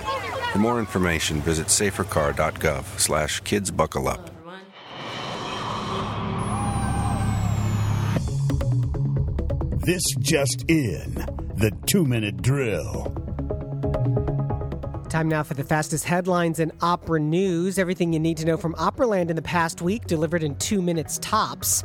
[0.51, 4.30] For more information, visit safercar.gov slash kidsbuckleup.
[9.83, 11.15] This just in
[11.55, 13.05] the two minute drill.
[15.09, 17.79] Time now for the fastest headlines in opera news.
[17.79, 21.17] Everything you need to know from Operaland in the past week, delivered in two minutes
[21.23, 21.83] tops.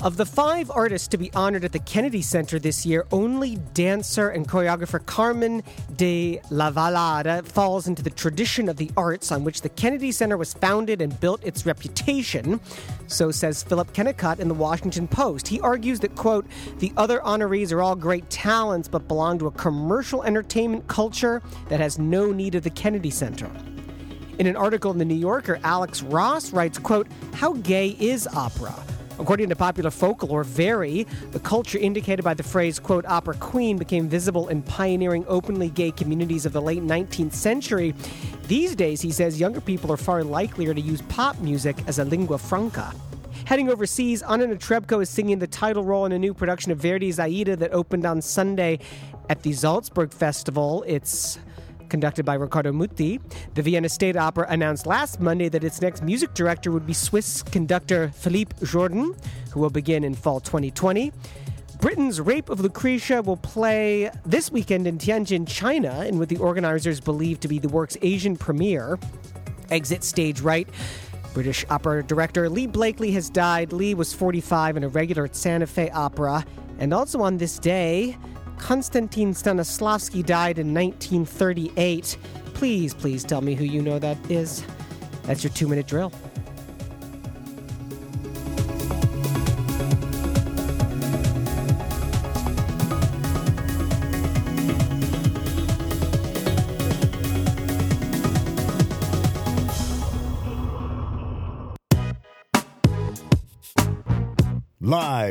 [0.00, 4.30] Of the five artists to be honored at the Kennedy Center this year, only dancer
[4.30, 5.62] and choreographer Carmen
[5.94, 10.54] de Lavallade falls into the tradition of the arts on which the Kennedy Center was
[10.54, 12.60] founded and built its reputation.
[13.06, 15.46] So says Philip Kennicott in the Washington Post.
[15.46, 16.46] He argues that, quote,
[16.78, 21.78] the other honorees are all great talents but belong to a commercial entertainment culture that
[21.78, 23.48] has no need of the Kennedy Center.
[24.38, 28.74] In an article in the New Yorker, Alex Ross writes, quote, How gay is opera?
[29.22, 34.08] According to popular folklore, very, the culture indicated by the phrase, quote, opera queen became
[34.08, 37.94] visible in pioneering openly gay communities of the late 19th century.
[38.48, 42.04] These days, he says, younger people are far likelier to use pop music as a
[42.04, 42.92] lingua franca.
[43.44, 47.20] Heading overseas, Anna Netrebko is singing the title role in a new production of Verdi's
[47.20, 48.80] Aida that opened on Sunday
[49.28, 50.82] at the Salzburg Festival.
[50.84, 51.38] It's
[51.92, 53.20] conducted by Riccardo Muti.
[53.52, 57.42] The Vienna State Opera announced last Monday that its next music director would be Swiss
[57.42, 59.14] conductor Philippe Jordan,
[59.52, 61.12] who will begin in fall 2020.
[61.82, 66.98] Britten's Rape of Lucretia will play this weekend in Tianjin, China, in what the organizers
[66.98, 68.98] believe to be the work's Asian premiere.
[69.70, 70.68] Exit stage right.
[71.34, 73.70] British opera director Lee Blakeley has died.
[73.70, 76.42] Lee was 45 and a regular at Santa Fe Opera.
[76.78, 78.16] And also on this day,
[78.62, 82.16] Konstantin Stanislavski died in 1938.
[82.54, 84.64] Please, please tell me who you know that is.
[85.24, 86.12] That's your two minute drill.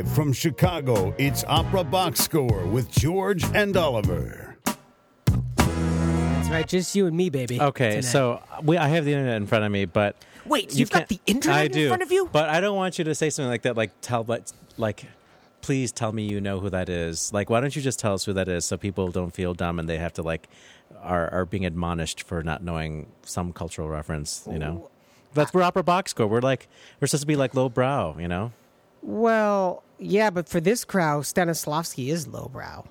[0.02, 4.56] Live from Chicago, it's Opera Box Score with George and Oliver.
[5.54, 7.60] That's right, just you and me, baby.
[7.60, 8.00] Okay, tonight.
[8.00, 11.06] so we, I have the internet in front of me, but Wait, you you've got
[11.06, 12.28] can't- the internet I in do, front of you?
[12.32, 13.76] But I don't want you to say something like that.
[13.76, 14.42] Like tell, like,
[14.76, 15.04] like,
[15.60, 17.32] please tell me you know who that is.
[17.32, 19.78] Like, why don't you just tell us who that is, so people don't feel dumb
[19.78, 20.48] and they have to like
[21.00, 24.48] are are being admonished for not knowing some cultural reference.
[24.50, 24.90] You know, oh.
[25.32, 26.26] that's we're opera box score.
[26.26, 26.66] We're like
[27.00, 28.18] we're supposed to be like lowbrow.
[28.18, 28.52] You know.
[29.02, 32.84] Well, yeah, but for this crowd, Stanislavski is lowbrow.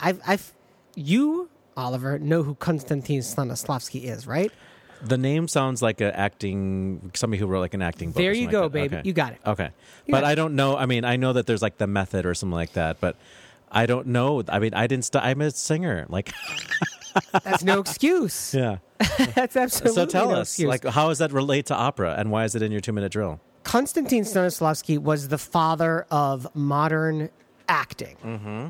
[0.00, 0.54] I've, I've,
[0.94, 4.52] you, Oliver, know who Konstantin Stanislavski is, right?
[5.02, 8.16] The name sounds like an acting somebody who wrote like an acting book.
[8.16, 8.96] There you go, like baby.
[8.96, 9.06] Okay.
[9.08, 9.38] You got it.
[9.46, 9.70] Okay,
[10.06, 10.24] You but.
[10.24, 10.76] I don't know.
[10.76, 13.16] I mean, I know that there's like the method or something like that, but
[13.70, 14.42] I don't know.
[14.48, 15.04] I mean, I didn't.
[15.04, 16.04] St- I'm a singer.
[16.08, 16.32] Like,
[17.44, 18.52] That's no excuse.
[18.54, 18.78] yeah.
[19.34, 20.68] That's absolutely so tell no us, excuse.
[20.68, 23.12] like, how does that relate to opera, and why is it in your two minute
[23.12, 23.40] drill?
[23.68, 27.28] Konstantin Stanislavski was the father of modern
[27.68, 28.16] acting.
[28.24, 28.68] Mm-hmm.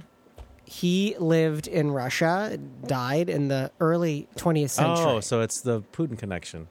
[0.64, 5.04] He lived in Russia, died in the early 20th century.
[5.06, 6.66] Oh, so it's the Putin connection.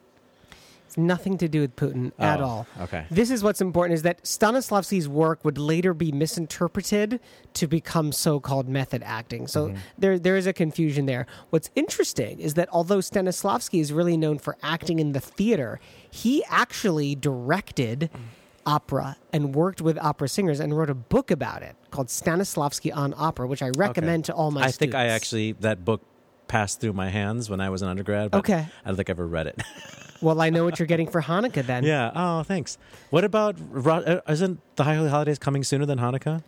[0.97, 2.67] Nothing to do with Putin at Oh, all.
[2.81, 3.05] okay.
[3.11, 7.19] This is what's important is that Stanislavski's work would later be misinterpreted
[7.53, 9.47] to become so-called method acting.
[9.47, 9.77] So Mm-hmm.
[9.97, 11.27] there there is a confusion there.
[11.51, 15.79] What's interesting is that although Stanislavski is really known for acting in the theater,
[16.09, 18.09] he actually directed
[18.65, 23.13] opera and worked with opera singers and wrote a book about it called Stanislavski on
[23.15, 24.77] Opera, which I recommend to all my I students.
[24.79, 26.01] think I actually that book
[26.47, 28.31] passed through my hands when I was an undergrad.
[28.31, 28.65] But Okay.
[28.83, 29.61] I don't think I ever read it.
[30.19, 31.83] Well, I know what you're getting for Hanukkah then.
[31.83, 32.11] yeah.
[32.15, 32.79] Oh, thanks.
[33.11, 36.41] What about uh, isn't the High Holy Holidays coming sooner than Hanukkah?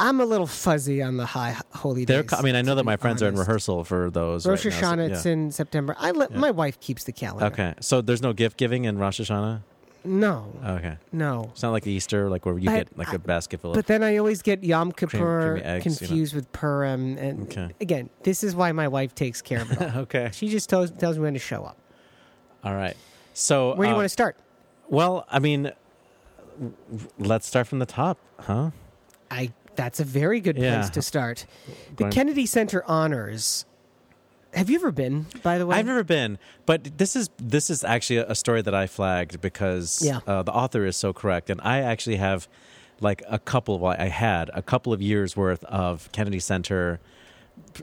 [0.00, 2.22] I'm a little fuzzy on the high holy They're.
[2.24, 2.32] days.
[2.32, 4.44] I mean, I know that my friends are in rehearsal for those.
[4.48, 5.14] Rosh right now, so- Hashanah, yeah.
[5.14, 5.94] it's in September.
[5.96, 7.46] I let my wife keeps the calendar.
[7.46, 9.62] Okay, so there's no gift giving in Rosh Hashanah.
[10.04, 11.50] No, Okay, no.
[11.52, 13.76] it's not like Easter, like where you But get like I- a basket full of.
[13.76, 15.96] But then I always get Yom Kippur creamy eggs, you know.
[15.98, 17.70] confused with Purim, and Okay.
[17.80, 19.80] again, this is why my wife takes care of it.
[19.80, 20.00] All.
[20.02, 21.76] okay, she just tells tells me when to show up.
[22.64, 22.96] all right.
[23.34, 24.36] So Where do you uh, want to start?
[24.88, 25.72] Well, I mean,
[26.58, 26.74] w-
[27.18, 28.70] let's start from the top, huh?
[29.30, 30.82] I that's a very good place Yeah.
[30.90, 31.46] to start.
[31.90, 33.64] The Going- Kennedy Center honors.
[34.54, 35.26] Have you ever been?
[35.42, 38.74] By the way, I've never been, but this is this is actually a story that
[38.74, 40.20] I flagged because Yeah.
[40.26, 42.48] uh, the author is so correct, and I actually have
[43.00, 47.00] like a couple well, I had a couple of years worth of Kennedy Center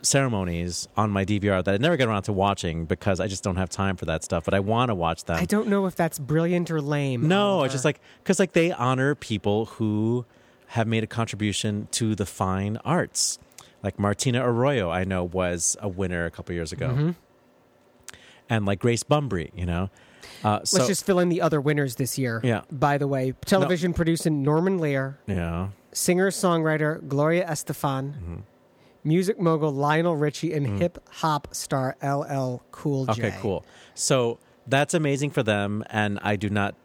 [0.02, 3.56] ceremonies on my DVR that I never get around to watching because I just don't
[3.58, 4.46] have time for that stuff.
[4.46, 5.38] But I want to watch them.
[5.38, 7.28] I don't know if that's brilliant or lame.
[7.28, 7.66] No, Oliver.
[7.66, 10.26] it's just like because like they honor people who
[10.68, 13.40] have made a contribution to the fine arts.
[13.84, 17.10] Like Martina Arroyo, I know was a winner a couple years ago, Mm-hmm.
[18.50, 19.90] and like Grace Bumbry, you know.
[20.44, 22.42] Uh, so, Let's just fill in the other winners this year.
[22.44, 22.62] Yeah.
[22.72, 28.36] By the way, television producer Norman Lear, yeah, singer songwriter Gloria Estefan, Mm-hmm.
[29.04, 33.12] music mogul Lionel Richie, and hip hop star LL Cool J.
[33.28, 33.66] Okay, cool.
[33.94, 36.76] So that's amazing for them, and I do not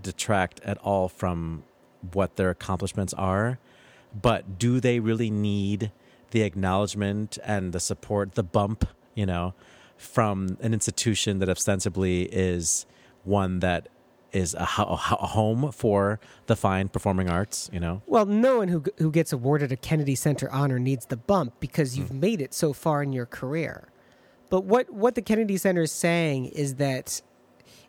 [0.00, 1.64] detract at all from
[2.12, 3.58] what their accomplishments are.
[4.20, 5.92] But do they really need
[6.30, 9.54] the acknowledgement and the support, the bump, you know,
[9.96, 12.86] from an institution that ostensibly is
[13.24, 13.88] one that
[14.30, 18.02] is a, ho- a home for the fine performing arts, you know?
[18.06, 21.96] Well, no one who who gets awarded a Kennedy Center honor needs the bump because
[21.96, 22.20] you've Hmm.
[22.20, 23.88] made it so far in your career.
[24.50, 27.22] But what what the Kennedy Center is saying is that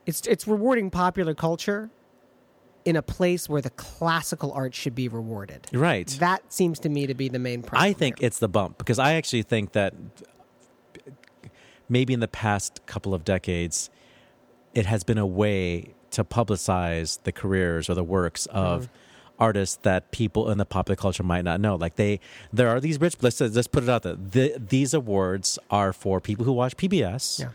[0.05, 1.89] it's it's rewarding popular culture
[2.85, 5.67] in a place where the classical art should be rewarded.
[5.73, 6.07] Right.
[6.19, 7.89] That seems to me to be the main problem.
[7.89, 8.27] I think here.
[8.27, 9.93] it's the bump because I actually think that
[11.89, 13.89] maybe in the past couple of decades,
[14.73, 18.93] it has been a way to publicize the careers or the works of mm-hmm.
[19.39, 21.75] artists that people in the popular culture might not know.
[21.75, 22.19] Like they,
[22.53, 23.15] there are these rich.
[23.21, 24.15] Let's let's put it out there.
[24.15, 27.49] The, these awards are for people who watch PBS, Yeah.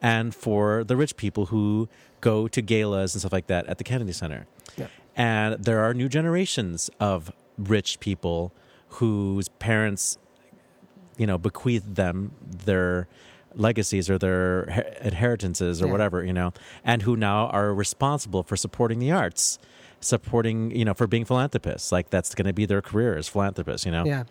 [0.00, 1.88] and for the rich people who
[2.20, 4.46] go to galas and stuff like that at the Kennedy Center.
[4.76, 4.88] Yeah.
[5.16, 8.52] And there are new generations of rich people
[8.94, 10.18] whose parents
[11.18, 12.32] you know bequeath them
[12.64, 13.06] their
[13.54, 14.62] legacies or their
[15.02, 15.92] inheritances or Yeah.
[15.92, 16.52] whatever you know
[16.84, 19.58] and who now are responsible for supporting the arts
[20.00, 23.84] supporting you know for being philanthropists like that's going to be their career as philanthropists
[23.84, 24.24] you know yeah.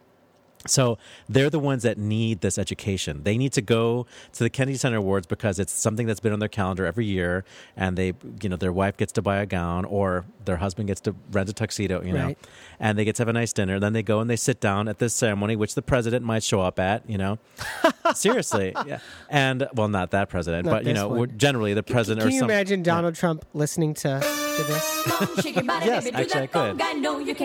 [0.66, 0.98] So
[1.30, 3.24] they're the ones that need this education.
[3.24, 6.40] They need to go to the Kennedy Center Awards because it's something that's been on
[6.40, 7.46] their calendar every year,
[7.78, 11.00] and they, you know, their wife gets to buy a gown or their husband gets
[11.02, 12.38] to rent a tuxedo, you know, Right.
[12.80, 13.80] and they get to have a nice dinner.
[13.80, 16.62] Then they go and they sit down at this ceremony, which the president might show
[16.62, 17.38] up at, you know.
[18.16, 19.00] Seriously, yeah.
[19.30, 22.34] And well, not that president, Not but you know, we're- generally the president Can or
[22.34, 22.50] you some.
[22.50, 24.96] imagine Donald Trump listening to, to this?
[25.90, 26.82] Yes, actually, I could.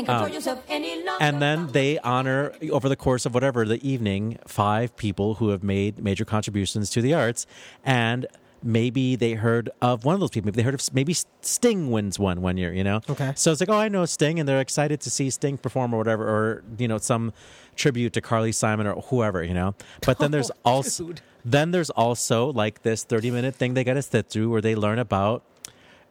[0.08, 5.50] Um, and then they honor over the course of whatever the evening five people who
[5.50, 7.46] have made major contributions to the arts
[7.84, 8.26] and
[8.62, 12.18] maybe they heard of one of those people maybe they heard of maybe sting wins
[12.18, 13.32] one one year you know Okay.
[13.36, 15.98] so it's like oh i know sting and they're excited to see sting perform or
[15.98, 17.32] whatever or you know some
[17.76, 19.74] tribute to carly simon or whoever you know
[20.06, 21.20] but then there's Oh, also dude.
[21.44, 24.74] then there's also like this 30 minute thing they got to sit through where they
[24.74, 25.44] learn about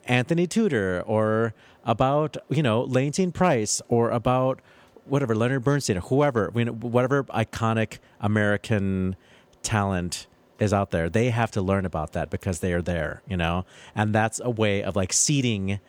[0.06, 1.54] Anthony Tudor or
[1.86, 4.60] about you know Leontyne Price or about
[5.06, 9.16] whatever Leonard Bernstein or whoever you know, whatever iconic American
[9.62, 10.28] talent
[10.60, 13.66] is out there they have to learn about that because they are there you know
[13.96, 15.80] and that's a way of like seeding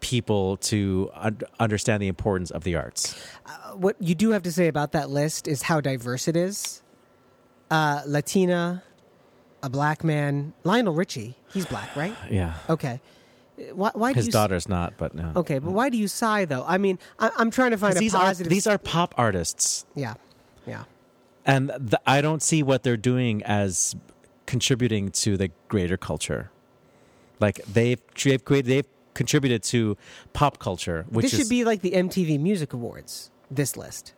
[0.00, 3.14] people to un- understand the importance of the arts
[3.76, 6.82] what you do have to say about that list is how diverse it is.
[7.70, 8.82] Uh, Latina,
[9.62, 11.36] a black man, Lionel Richie.
[11.52, 12.14] He's black, right?
[12.30, 13.00] yeah Okay.
[13.72, 14.32] Why, why do his you?
[14.32, 16.64] daughter's not but no Okay, but why do you sigh though?
[16.66, 18.50] I mean, I, I'm trying to find a these are positive.
[18.50, 20.14] these are pop artists yeah,
[20.66, 20.84] yeah.
[21.46, 23.96] and th- I don't see what they're doing as
[24.46, 26.50] contributing to the greater culture.
[27.40, 29.96] Like they've they've created they've contributed to
[30.34, 33.30] pop culture, which this is should be like the MTV Music Awards.
[33.50, 34.12] This list.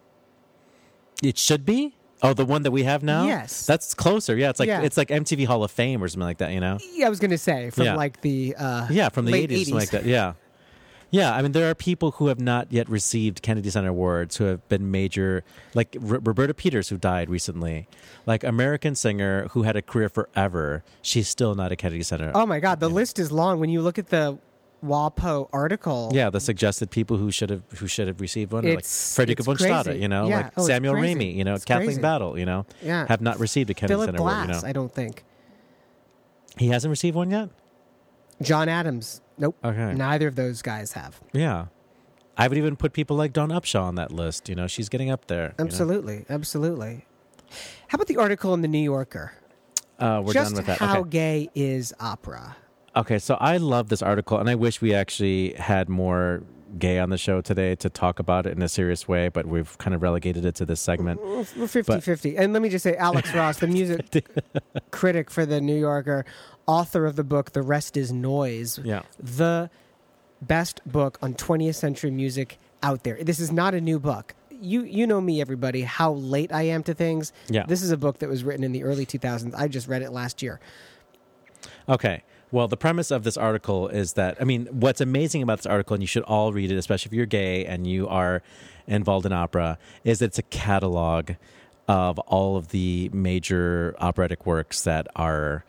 [1.22, 1.94] it should be.
[2.22, 3.26] Oh, the one that we have now.
[3.26, 3.64] Yes.
[3.66, 4.36] that's closer.
[4.36, 4.82] Yeah, it's like Yeah.
[4.82, 6.52] it's like MTV Hall of Fame or something like that.
[6.52, 6.78] You know.
[6.92, 7.94] Yeah, I was going to say from Yeah.
[7.94, 10.04] like the uh, Yeah, from the late 80s, something like that.
[10.04, 10.32] Yeah.
[11.10, 14.44] Yeah, I mean, there are people who have not yet received Kennedy Center Awards who
[14.44, 17.88] have been major, like R- Roberta Peters, who died recently,
[18.26, 20.84] like American singer who had a career forever.
[21.00, 22.30] She's still not a Kennedy Center.
[22.34, 23.58] Oh my God, the list is long.
[23.58, 24.36] When you look at the
[24.84, 28.84] WAPO article, Yeah, the suggested people who should have who should have received one, like
[28.84, 30.36] Frederica Stade, you know, Yeah.
[30.36, 30.94] like Oh, Samuel.
[30.94, 32.00] Ramey, you know, It's Kathleen crazy.
[32.00, 33.06] Battle, you know, Yeah.
[33.08, 34.56] have not received a Kennedy Philip Center Glass, award.
[34.56, 35.24] You know, I don't think.
[36.56, 37.50] he hasn't received one yet.
[38.42, 39.56] John Adams, nope.
[39.64, 39.94] Okay.
[39.94, 41.20] Neither of those guys have.
[41.32, 41.66] Yeah,
[42.36, 44.48] I would even put people like Dawn Upshaw on that list.
[44.48, 45.54] You know, she's getting up there.
[45.58, 45.64] you know.
[45.64, 47.04] Absolutely, absolutely.
[47.88, 49.32] How about the article in the New Yorker?
[49.98, 50.78] Uh, we're Just done with that.
[50.78, 51.10] how okay.
[51.10, 52.56] gay is opera?
[52.96, 56.42] Okay, so I love this article, and I wish we actually had more
[56.78, 59.76] gay on the show today to talk about it in a serious way, but we've
[59.78, 61.20] kind of relegated it to this segment.
[61.56, 62.36] We're 50 50.
[62.36, 64.26] And let me just say, Alex Ross, the music
[64.90, 66.24] critic for the New Yorker,
[66.66, 69.02] author of the book The Rest is Noise, Yeah.
[69.18, 69.70] the
[70.42, 73.16] best book on 20th century music out there.
[73.22, 74.34] This is not a new book.
[74.60, 77.32] You you know me, everybody, how late I am to things.
[77.48, 77.64] Yeah.
[77.66, 79.54] This is a book that was written in the early 2000s.
[79.56, 80.58] I just read it last year.
[81.88, 82.22] Okay.
[82.50, 85.94] Well, the premise of this article is that I mean, what's amazing about this article,
[85.94, 88.42] and you should all read it, especially if you're gay and you are
[88.86, 91.32] involved in opera, is that it's a catalog
[91.88, 95.64] of all of the major operatic works that are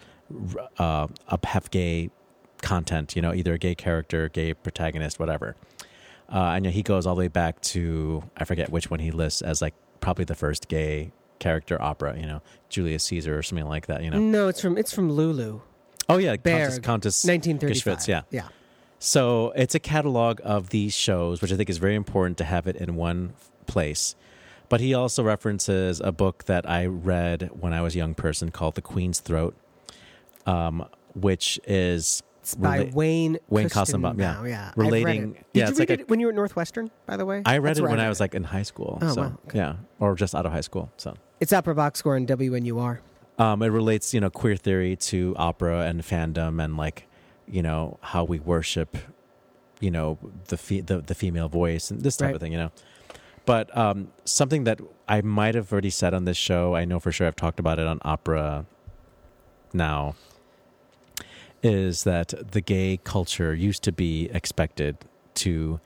[0.78, 1.08] uh,
[1.44, 2.10] have gay
[2.62, 3.16] content.
[3.16, 5.56] You know, either a gay character, gay protagonist, whatever.
[6.32, 9.42] Uh, and he goes all the way back to I forget which one he lists
[9.42, 12.18] as like probably the first gay character opera.
[12.18, 14.04] You know, Julius Caesar or something like that.
[14.04, 14.20] You know.
[14.20, 15.62] No, it's from it's from Lulu.
[16.10, 17.98] Oh yeah, Berg, Countess, Countess 1935.
[17.98, 18.22] Geschwitz, yeah.
[18.32, 18.48] Yeah.
[18.98, 22.68] So it's a catalog of these shows, which I think is very important to have
[22.68, 23.34] it in one
[23.68, 24.16] place.
[24.68, 28.52] But he also references a book that I read when I was a young person
[28.52, 29.56] called The Queen's Throat,
[30.46, 30.86] um,
[31.16, 34.20] which is It's by rela- Wayne Wayne Koestenbaum.
[34.20, 34.44] Yeah.
[34.46, 34.72] yeah.
[34.76, 35.34] Relating-.
[35.34, 37.26] Did yeah, you it's read like it a- when you were at Northwestern, by the
[37.26, 37.42] way?
[37.46, 38.24] I read That's it when I read was it.
[38.24, 39.00] like in high school.
[39.02, 39.58] Oh, so wow, okay.
[39.60, 40.92] yeah, or just out of high school.
[40.98, 43.00] So It's Opera Box Score and WNUR.
[43.40, 47.08] Um, it relates, you know, queer theory to opera and fandom and like,
[47.48, 48.98] you know, how we worship,
[49.80, 50.20] you know,
[50.50, 52.36] the fe- the, the female voice and this type Right.
[52.36, 52.72] of thing, you know.
[53.46, 57.12] But um, something that I might have already said on this show, I know for
[57.12, 58.66] sure I've talked about it on opera
[59.74, 60.16] now,
[61.64, 64.98] is that the gay culture used to be expected
[65.36, 65.80] to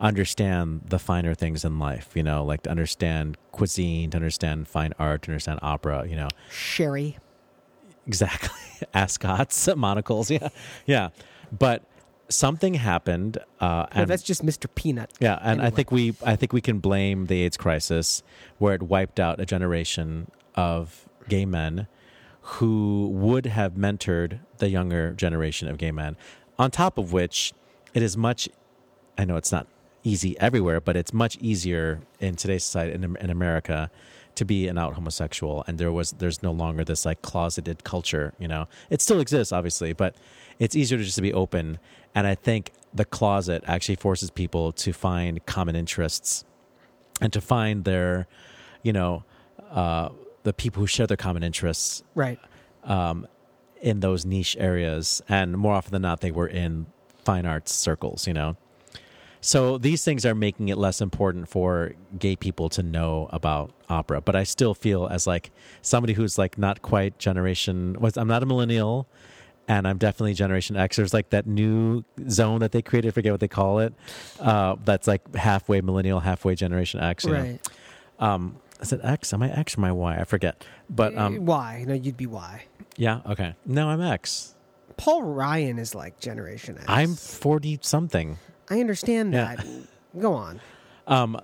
[0.00, 4.92] understand the finer things in life, you know, like to understand cuisine, to understand fine
[4.98, 6.28] art, to understand opera, you know.
[6.50, 7.16] Sherry.
[8.06, 8.50] Exactly.
[8.94, 10.48] Ascots, monocles, yeah.
[10.86, 11.08] Yeah.
[11.56, 11.82] But
[12.28, 14.66] something happened uh No, and that's just Mr.
[14.74, 15.12] Peanut.
[15.20, 18.22] yeah, and I think we I think we can blame the AIDS crisis
[18.58, 21.86] where it wiped out a generation of gay men
[22.42, 26.16] who would have mentored the younger generation of gay men.
[26.58, 27.52] On top of which,
[27.94, 28.48] it is much
[29.16, 29.66] I know it's not
[30.12, 33.90] easy everywhere, but it's much easier in today's society in, in America
[34.36, 38.34] to be an out homosexual and there was there's no longer this like closeted culture,
[38.38, 38.62] you know.
[38.90, 40.14] It still exists obviously, but
[40.58, 41.78] it's easier to just to be open
[42.14, 46.44] and I think the closet actually forces people to find common interests
[47.20, 48.26] and to find their
[48.82, 49.24] you know
[49.70, 50.08] uh
[50.44, 52.38] the people who share their common interests Right.
[52.84, 53.26] um,
[53.82, 56.86] in those niche areas, and more often than not, they were in
[57.24, 58.26] fine arts circles.
[58.28, 58.56] You know,
[59.40, 64.20] so these things are making it less important for gay people to know about opera.
[64.20, 65.50] But I still feel as like
[65.82, 67.96] somebody who's like not quite generation.
[68.00, 69.08] Was I'm not a millennial.
[69.68, 70.96] And I'm definitely Generation X.
[70.96, 73.08] There's like that new zone that they created.
[73.08, 73.94] I forget what they call it.
[74.38, 77.24] Uh, that's like halfway millennial, halfway Generation X.
[77.24, 77.40] You know?
[77.40, 77.68] Right.
[78.20, 79.32] Um, is it X?
[79.32, 80.16] Am I X or am I Y?
[80.18, 80.64] I forget.
[80.88, 81.84] But um, Y.
[81.88, 82.64] No, you'd be Y.
[82.96, 83.56] yeah, okay.
[83.64, 84.54] No, I'm X.
[84.96, 86.86] Paul Ryan is like Generation X.
[86.88, 88.38] I'm 40 something.
[88.68, 89.64] I understand that.
[90.18, 90.60] Go on.
[91.06, 91.38] Um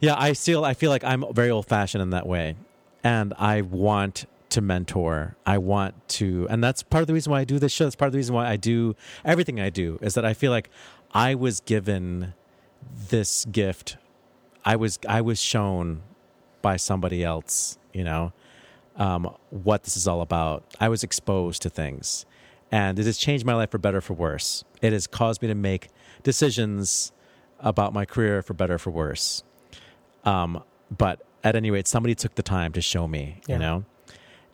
[0.00, 2.56] yeah, I still I feel like I'm very old fashioned in that way.
[3.04, 5.36] And I want to mentor.
[5.46, 7.84] I want to and that's part of the reason why I do this show.
[7.84, 10.50] That's part of the reason why I do everything I do is that I feel
[10.50, 10.70] like
[11.12, 12.34] I was given
[13.10, 13.96] this gift.
[14.64, 16.02] I was I was shown
[16.62, 18.32] by somebody else, you know,
[18.96, 20.64] um, what this is all about.
[20.80, 22.26] I was exposed to things,
[22.70, 24.64] and it has changed my life for better or for worse.
[24.82, 25.88] It has caused me to make
[26.32, 27.10] decisions
[27.58, 29.42] about my career for better or for worse.
[30.24, 30.62] Um,
[31.04, 33.54] but at any rate, somebody took the time to show me, Yeah.
[33.54, 33.84] you know,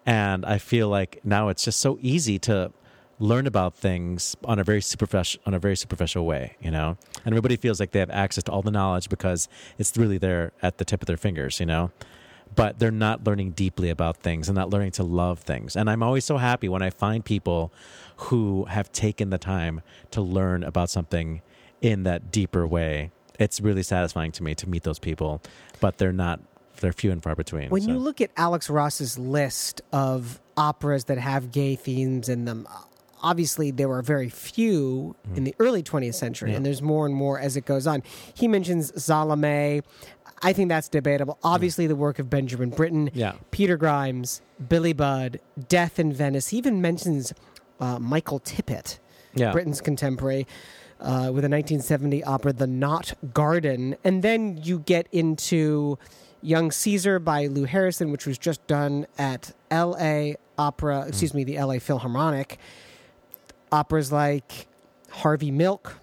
[0.07, 2.73] and I feel like now it's just so easy to
[3.19, 6.97] learn about things on a very superficial on a very superficial way, you know.
[7.25, 9.49] And everybody feels like they have access to all the knowledge because
[9.79, 11.91] it's really there at the tip of their fingers, you know.
[12.55, 15.75] But they're not learning deeply about things and not learning to love things.
[15.77, 17.73] And I'm always so happy when I find people
[18.29, 19.81] who have taken the time
[20.13, 21.41] to learn about something
[21.85, 23.11] in that deeper way.
[23.39, 25.43] It's really satisfying to me to meet those people,
[25.81, 26.41] but they're not
[26.81, 27.69] they're few and far between.
[27.71, 27.89] When so.
[27.91, 32.67] you look at Alex Ross's list of operas that have gay themes in them,
[33.23, 37.39] obviously there were very few in the early 20th century, and there's more and more
[37.39, 38.03] as it goes on.
[38.35, 39.83] He mentions Salome.
[40.43, 41.39] I think that's debatable.
[41.43, 43.35] Obviously, the work of Benjamin Britten, Yeah.
[43.51, 46.49] Peter Grimes, Billy Budd, Death in Venice.
[46.49, 47.33] He even mentions
[47.81, 48.99] uh, Michael Tippett,
[49.35, 49.53] Yeah.
[49.53, 50.47] Britten's contemporary,
[51.05, 53.97] uh, with a 1970 opera, The Knot Garden.
[54.03, 55.99] And then you get into
[56.43, 60.37] Young Caesar by Lou Harrison, which was just done at L.A.
[60.59, 61.79] Opera, excuse me, the L.A.
[61.79, 62.59] Philharmonic.
[63.71, 64.67] Operas like
[65.11, 65.99] Harvey Milk,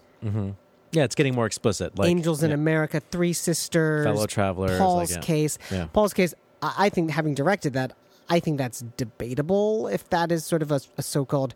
[0.91, 1.97] yeah, it's getting more explicit.
[1.97, 2.55] Like Angels in yeah.
[2.55, 5.25] America, Three Sisters, Fellow Travelers, Paul's like, yeah.
[5.25, 5.57] Case.
[5.71, 5.87] Yeah.
[5.93, 7.93] Paul's Case, I I think having directed that,
[8.29, 11.53] I think that's debatable if that is sort of a, a so-called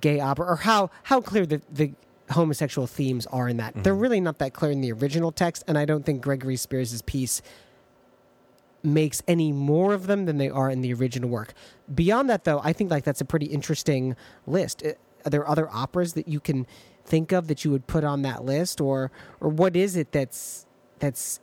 [0.00, 1.92] gay opera, or how how clear the, the
[2.30, 3.74] homosexual themes are in that.
[3.82, 7.02] They're really not that clear in the original text, and I don't think Gregory Spears'
[7.02, 7.42] piece
[8.82, 11.52] makes any more of them than they are in the original work.
[11.92, 14.16] Beyond that, though, I think like that's a pretty interesting
[14.46, 14.82] list.
[14.84, 16.66] Are there other operas that you can
[17.04, 19.10] think of that you would put on that list, or
[19.40, 20.66] or what is it that's
[20.98, 21.40] that's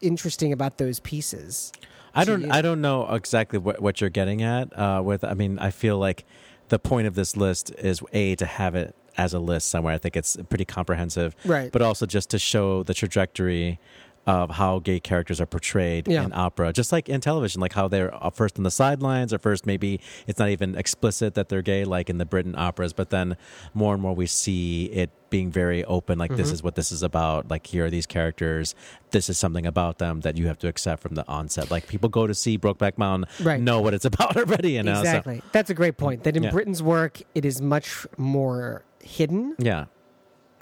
[0.00, 1.72] interesting about those pieces?
[2.14, 2.42] I don't.
[2.42, 2.50] you?
[2.50, 4.76] I don't know exactly what, what you're getting at.
[4.76, 6.24] Uh, with, I mean, I feel like
[6.70, 9.92] the point of this list is a to have it as a list somewhere.
[9.92, 11.70] I think it's pretty comprehensive, Right.
[11.70, 13.78] But also just to show the trajectory
[14.26, 16.24] of how gay characters are portrayed Yeah.
[16.24, 19.38] in opera, just like in television, like how they're uh, first on the sidelines, or
[19.38, 23.10] first maybe it's not even explicit that they're gay, like in the Britten operas, but
[23.10, 23.36] then
[23.72, 26.36] more and more we see it being very open, like Mm-hmm.
[26.38, 27.50] this is what this is about.
[27.50, 28.74] Like here are these characters.
[29.10, 31.70] This is something about them that you have to accept from the onset.
[31.70, 33.60] Like people go to see Brokeback Mountain, Right.
[33.60, 34.94] know what it's about already, you know.
[34.94, 35.42] So- exactly.
[35.52, 36.24] That's a great point.
[36.24, 36.50] That in Yeah.
[36.50, 39.54] Britten's work, it is much more hidden.
[39.58, 39.86] yeah,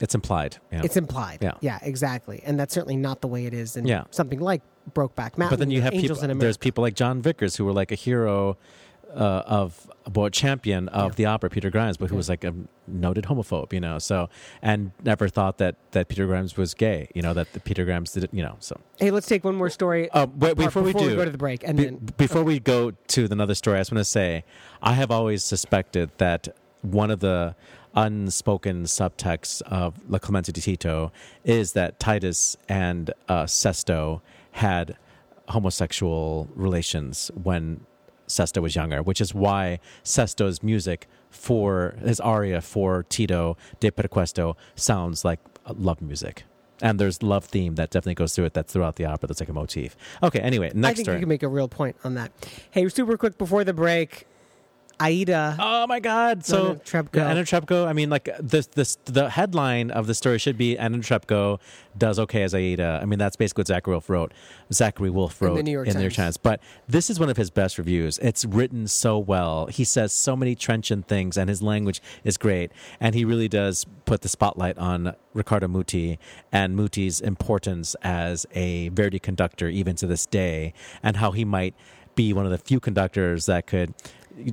[0.01, 0.57] it's implied.
[0.73, 0.83] Yeah.
[0.85, 1.39] It's implied.
[1.43, 1.53] Yeah.
[1.61, 2.41] yeah, exactly.
[2.45, 4.05] And that's certainly not the way it is in Yeah.
[4.11, 5.49] something like Brokeback Mountain.
[5.51, 6.25] but then you have Angels people.
[6.25, 6.45] in America.
[6.45, 8.57] There's people like Jon Vickers who were like a hero
[9.15, 11.15] uh, of a champion of Yeah.
[11.17, 12.55] the opera, Peter Grimes, but who was like a
[12.87, 13.99] noted homophobe, you know.
[13.99, 14.29] So
[14.61, 17.33] and never thought that that Peter Grimes was gay, you know.
[17.33, 18.57] That the Peter Grimes did, you know.
[18.61, 20.11] So Hey, let's take one more story.
[20.11, 22.91] Uh, wait, before we do- go to the break, and Be- then before we go
[22.91, 24.45] to another story, I just want to say
[24.83, 26.49] I have always suspected that
[26.83, 27.55] one of the
[27.95, 31.13] unspoken subtext of La Clemenza di Tito
[31.45, 34.21] is that Titus and uh, Sesto
[34.53, 34.97] had
[35.49, 37.81] homosexual relations when
[38.27, 44.09] Sesto was younger, which is why Sesto's music for his aria for Tito Deh per
[44.09, 45.41] questo sounds like
[45.75, 46.45] love music.
[46.81, 48.55] And there's love theme that definitely goes through it.
[48.55, 49.27] That's throughout the opera.
[49.27, 49.97] That's like a motif.
[50.23, 50.39] Okay.
[50.39, 50.93] Anyway, next.
[50.93, 51.17] I think story.
[51.17, 52.31] you can make a real point on that.
[52.71, 54.27] Hey, super quick before the break,
[55.01, 55.57] Aida.
[55.59, 56.45] Oh my God!
[56.45, 57.21] So Anna Netrebko.
[57.21, 57.87] Anna Netrebko.
[57.87, 61.61] I mean, like this, this, the headline of the story should be Anna Netrebko
[61.97, 62.99] does okay as Aida.
[63.03, 64.33] I mean, that's basically what Zachary Woolfe wrote.
[64.73, 66.15] Zachary Woolfe In the wrote New York Times.
[66.17, 66.37] Times.
[66.37, 68.19] But this is one of his best reviews.
[68.19, 69.67] It's written so well.
[69.67, 72.73] He says so many trenchant things, and his language is great.
[73.01, 76.19] And he really does put the spotlight on Riccardo Muti
[76.53, 80.73] and Muti's importance as a Verdi conductor, even to this day,
[81.03, 81.75] and how he might
[82.15, 83.95] be one of the few conductors that could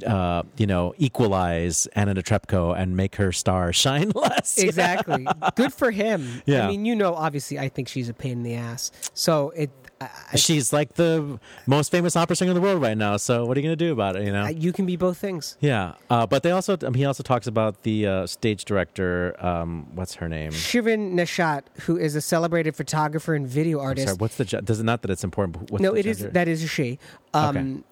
[0.05, 4.57] uh, you know, equalize Anna Netrebko and make her star shine less.
[4.65, 5.27] Exactly.
[5.55, 6.41] Good for him.
[6.45, 6.65] Yeah.
[6.65, 8.91] I mean, you know, obviously, I think she's a pain in the ass.
[9.13, 9.69] So it,
[10.01, 13.17] I, I- She's like the most famous opera singer in the world right now.
[13.17, 14.25] So what are you going to do about it?
[14.25, 14.47] You know?
[14.47, 15.55] You can be both things.
[15.61, 15.93] yeah.
[16.09, 19.35] Uh, but they also, um, he also talks about the uh, stage director.
[19.43, 20.51] Um, what's her name?
[20.51, 24.07] Shirin Neshat, who is a celebrated photographer and video artist.
[24.07, 24.17] sorry.
[24.17, 24.45] What's the?
[24.45, 25.71] Does it not that it's important?
[25.71, 26.33] What's no, it is gender?
[26.33, 26.99] that is a she.
[27.33, 27.83] Um, Okay.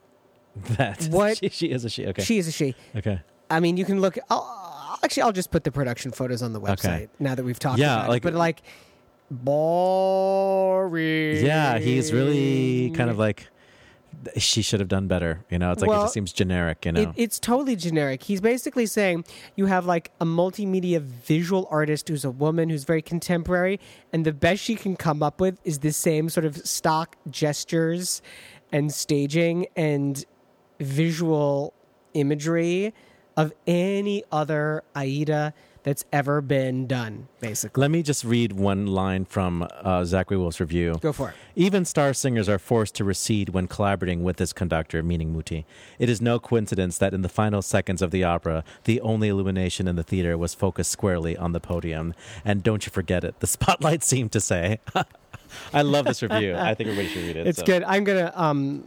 [0.77, 1.03] that.
[1.05, 2.05] what- She, she is a she.
[2.07, 2.23] Okay.
[2.23, 2.75] She is a she.
[2.95, 3.21] okay.
[3.49, 4.17] I mean, you can look.
[4.29, 7.79] I'll, actually, I'll just put the production photos on the website now that we've talked
[7.79, 8.23] Yeah, about like- it.
[8.23, 8.61] But like,
[10.13, 11.45] boring.
[11.45, 13.47] Yeah, he's really kind of like.
[14.37, 15.43] She should have done better.
[15.49, 16.85] You know, it's like it just seems generic.
[16.85, 17.01] You know.
[17.01, 18.23] It, it's totally generic.
[18.23, 19.25] He's basically saying
[19.57, 23.81] you have like a multimedia visual artist who's a woman who's very contemporary,
[24.13, 28.21] and the best she can come up with is the same sort of stock gestures
[28.71, 30.23] and staging and
[30.83, 31.73] visual
[32.13, 32.93] imagery
[33.35, 35.53] of any other Aida
[35.83, 37.81] that's ever been done, basically.
[37.81, 40.97] Let me just read one line from uh, Zachary Woolfe's review.
[41.01, 41.35] Go for it.
[41.55, 45.65] Even star singers are forced to recede when collaborating with this conductor, meaning Muti.
[45.99, 49.87] It is no coincidence that in the final seconds of the opera, the only illumination
[49.87, 52.13] in the theater was focused squarely on the podium.
[52.45, 54.79] And don't you forget it, the spotlight seemed to say.
[55.73, 56.55] I love this review.
[56.55, 57.47] I think everybody should read it.
[57.47, 57.65] It's so.
[57.65, 57.83] good.
[57.83, 58.31] I'm gonna.
[58.35, 58.83] Um,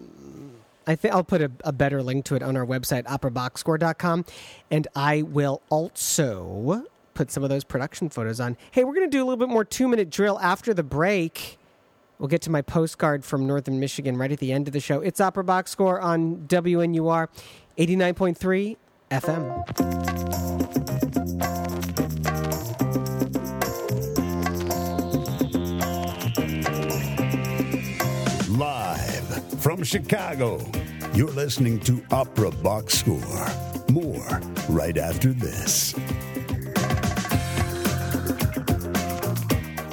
[0.86, 4.24] I think I'll put a, a better link to it on our website, operaboxscore.com,
[4.70, 6.84] and I will also
[7.14, 8.56] put some of those production photos on.
[8.70, 11.58] Hey, we're gonna do a little bit more two minute drill after the break.
[12.18, 15.00] We'll get to my postcard from Northern Michigan right at the end of the show.
[15.00, 17.28] It's Opera Box Score on WNUR
[17.78, 18.76] 89.3
[19.10, 21.05] FM.
[29.86, 30.60] Chicago,
[31.14, 33.46] you're listening to Opera Box Score.
[33.88, 35.94] More right after this.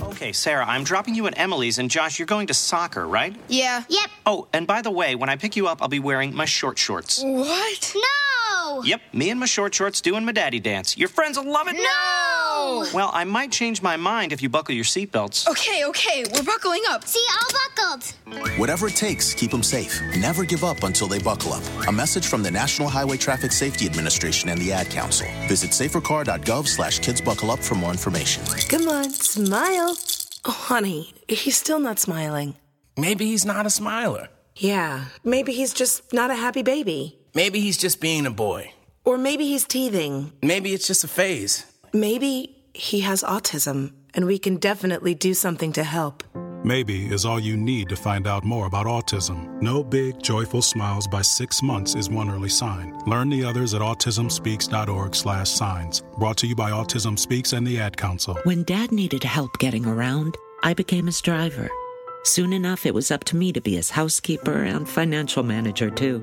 [0.02, 3.36] Okay, Sarah, I'm dropping you at Emily's, and Josh, you're going to soccer, right?
[3.50, 3.84] Yeah.
[3.88, 4.10] Yep.
[4.26, 6.80] Oh, and by the way, when I pick you up, I'll be wearing my short
[6.80, 7.22] shorts.
[7.24, 7.94] What?
[7.96, 8.33] No!
[8.74, 8.84] No!
[8.84, 10.98] Yep, me and my short shorts doing my daddy dance.
[10.98, 11.76] Your friends will love it.
[11.76, 12.86] No!
[12.94, 15.48] Well, I might change my mind if you buckle your seatbelts.
[15.48, 17.06] Okay, okay, we're buckling up.
[17.06, 18.58] See, all buckled.
[18.58, 20.02] Whatever it takes, keep them safe.
[20.18, 21.64] Never give up until they buckle up.
[21.88, 25.28] A message from the National Highway Traffic Safety Administration and the Ad Council.
[25.48, 28.44] Visit safercar.gov slash kidsbuckleup for more information.
[28.70, 29.96] Come on, smile.
[30.46, 32.56] Oh, honey, he's still not smiling.
[32.98, 34.30] Maybe he's not a smiler.
[34.56, 37.18] Yeah, maybe he's just not a happy baby.
[37.36, 38.74] Maybe he's just being a boy.
[39.06, 40.32] Or maybe he's teething.
[40.44, 41.66] Maybe it's just a phase.
[41.92, 46.24] Maybe he has autism, and we can definitely do something to help.
[46.64, 49.62] Maybe is all you need to find out more about autism.
[49.62, 52.98] No big, joyful smiles by six months is one early sign.
[53.08, 56.04] Learn the others at autismspeaks.org slash signs.
[56.20, 58.38] Brought to you by Autism Speaks and the Ad Council.
[58.44, 61.70] When Dad needed help getting around, I became his driver.
[62.24, 66.20] Soon enough, it was up to me to be his housekeeper and financial manager, too.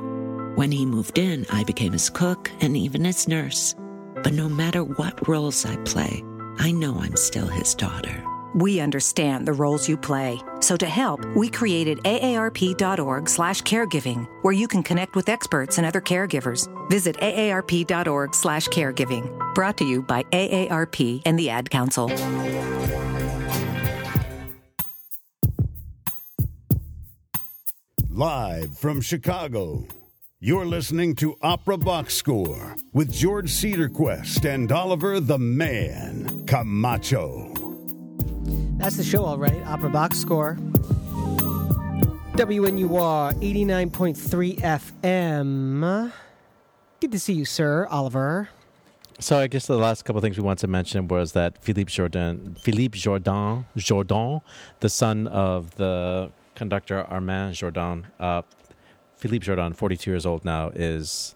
[0.55, 3.75] When he moved in, I became his cook and even his nurse.
[4.23, 6.25] But no matter what roles I play,
[6.59, 8.25] I know I'm still his daughter.
[8.55, 10.41] We understand the roles you play.
[10.61, 15.87] So to help, we created aarp.org slash caregiving, where you can connect with experts and
[15.87, 16.67] other caregivers.
[16.91, 19.55] Visit aarp.org slash caregiving.
[19.55, 22.09] Brought to you by AARP and the Ad Council.
[28.13, 29.87] Live from Chicago,
[30.41, 37.55] you're listening to Opera Box Score with George Cederquist and Oliver the Man Camacho.
[38.79, 39.65] That's the show, all right.
[39.65, 40.57] Opera Box Score.
[42.35, 46.13] WNUR 89.3 FM.
[46.99, 48.49] Good to see you, sir, Oliver.
[49.21, 51.93] So I guess the last couple of things we want to mention was that Philippe
[51.93, 54.41] Jordan, Philippe Jordan, Jordan,
[54.81, 58.43] the son of the conductor Armin Jordan, uh,
[59.17, 61.35] Philippe Jordan, 42 years old now, is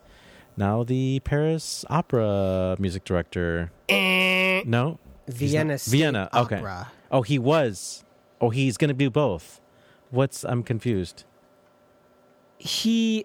[0.55, 3.73] now the Paris Opera music director.
[3.89, 6.29] no, Vienna Vienna.
[6.35, 6.57] Okay.
[6.57, 6.93] Opera.
[7.11, 8.05] Oh, he was.
[8.39, 9.63] Oh, he's going to be both.
[10.11, 10.45] What's?
[10.45, 11.25] I'm confused.
[12.59, 13.25] He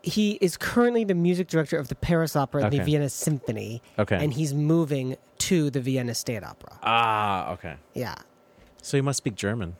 [0.00, 3.82] he is currently the music director of the Paris Opera and the Vienna Symphony.
[3.98, 4.16] Okay.
[4.16, 5.18] And he's moving
[5.50, 6.78] to the Vienna State Opera.
[6.82, 7.74] Ah, okay.
[7.92, 8.14] Yeah.
[8.80, 9.76] So he must speak German.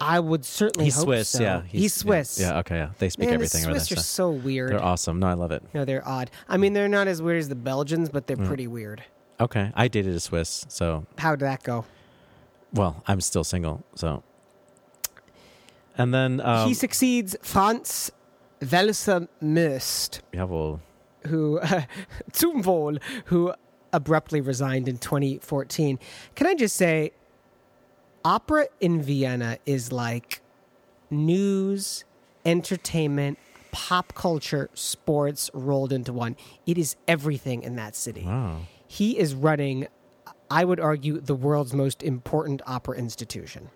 [0.00, 1.42] I would certainly He's Swiss, so.
[1.42, 1.62] yeah.
[1.66, 2.38] He's, Swiss.
[2.40, 2.90] Yeah, okay, yeah.
[2.98, 3.98] They speak Man, everything the over Swiss there.
[3.98, 4.70] are so weird.
[4.72, 5.18] They're awesome.
[5.18, 5.62] No, I love it.
[5.74, 6.30] No, they're odd.
[6.48, 8.46] I mean, they're not as weird as the Belgians, but they're Mm.
[8.46, 9.02] pretty weird.
[9.40, 11.84] Okay, I dated a Swiss, so How'd that go?
[12.72, 14.22] well, I'm still single, so.
[15.96, 18.10] And then um, he succeeds Franz
[18.60, 20.80] Welser Möst, jawohl.
[21.26, 21.60] who
[22.32, 23.52] zum Wohl, who
[23.92, 25.98] abruptly resigned in 2014.
[26.34, 27.12] Can I just say,
[28.24, 30.40] opera in Vienna is like
[31.10, 32.04] news,
[32.44, 33.38] entertainment,
[33.72, 36.36] pop culture, sports rolled into one.
[36.66, 38.24] It is everything in that city.
[38.24, 38.60] Wow.
[38.86, 39.88] He is running,
[40.50, 43.70] I would argue, the world's most important opera institution.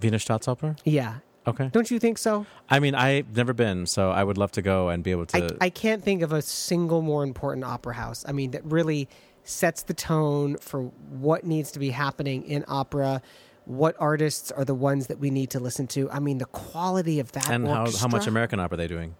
[0.00, 0.78] Wiener Staatsoper.
[0.84, 1.16] Yeah.
[1.46, 1.68] Okay.
[1.72, 2.46] Don't you think so?
[2.70, 5.56] I mean, I've never been, so I would love to go and be able to.
[5.60, 8.24] I, I can't think of a single more important opera house.
[8.26, 9.08] I mean, that really
[9.42, 13.20] sets the tone for what needs to be happening in opera.
[13.66, 16.10] What artists are the ones that we need to listen to?
[16.10, 19.14] I mean, the quality of that and how how much American opera are they doing?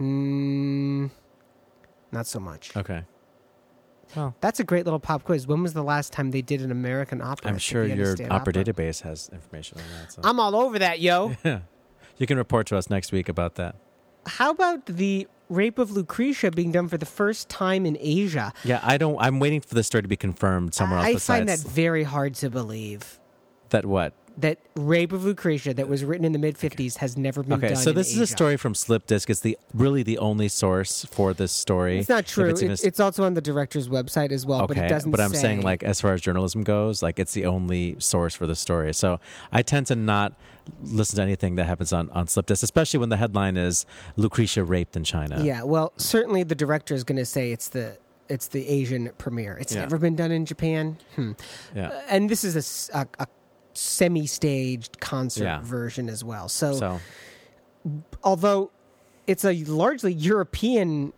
[0.00, 1.10] Mm,
[2.12, 2.76] not so much.
[2.76, 3.04] Okay.
[4.16, 5.46] Well, That's a great little pop quiz.
[5.46, 7.50] When was the last time they did an American opera?
[7.50, 8.52] I'm sure your opera Opera?
[8.52, 10.12] database has information on that.
[10.12, 10.20] So.
[10.24, 11.34] I'm all over that, yo.
[11.44, 11.60] yeah,
[12.16, 13.76] you can report to us next week about that.
[14.26, 18.52] How about the Rape of Lucretia being done for the first time in Asia?
[18.64, 19.16] Yeah, I don't.
[19.20, 21.06] I'm waiting for the story to be confirmed somewhere else.
[21.06, 23.20] I besides find that very hard to believe.
[23.70, 27.42] That what that Rape of Lucretia that was written in the mid 50s has never
[27.42, 27.76] been Okay, done.
[27.76, 28.32] so in this is a Asia.
[28.36, 29.28] story from Slip Disc.
[29.28, 31.98] It's the really the only source for this story.
[31.98, 32.50] It's not If true.
[32.50, 35.40] It's, It's, also on the director's website as well, okay, but it doesn't I'm say.
[35.40, 38.94] saying like as far as journalism goes, like it's the only source for the story.
[38.94, 39.18] So
[39.50, 40.34] I tend to not
[40.84, 44.62] listen to anything that happens on on Slip Disc, especially when the headline is Lucretia
[44.62, 45.42] raped in China.
[45.42, 47.98] Yeah, well, certainly the director is going to say it's the
[48.28, 49.56] it's the Asian premiere.
[49.58, 49.80] It's Yeah.
[49.80, 50.98] never been done in Japan.
[51.16, 51.32] Hmm.
[51.74, 51.88] Yeah.
[51.88, 53.26] Uh, and this is a s- a, a
[53.78, 55.60] semi-staged concert Yeah.
[55.62, 56.48] version as well.
[56.48, 57.00] So, So
[58.24, 58.70] although
[59.26, 61.12] it's a largely European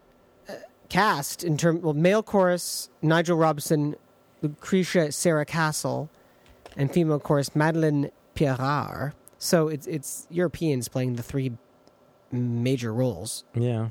[0.49, 0.55] uh,
[0.89, 3.97] cast in terms, well, male chorus Nigel Robson,
[4.43, 6.11] Lucretia Sarah Castle,
[6.77, 9.13] and female chorus Madeline Pierrard.
[9.39, 11.53] So it's it's Europeans playing the three
[12.31, 13.45] major roles.
[13.55, 13.89] yeah,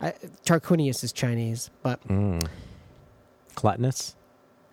[0.00, 0.12] I,
[0.44, 2.46] Tarquinius is Chinese, but mm.
[3.54, 4.14] Collatinus.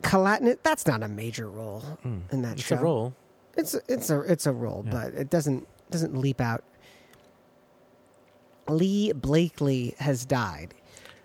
[0.01, 1.83] Kalatnit that's not a major role
[2.31, 2.53] in that.
[2.53, 2.75] It's show.
[2.77, 3.13] a role.
[3.57, 4.91] It's it's a it's a role, Yeah.
[4.91, 6.63] but it doesn't doesn't leap out.
[8.67, 10.73] Lee Blakeley has died.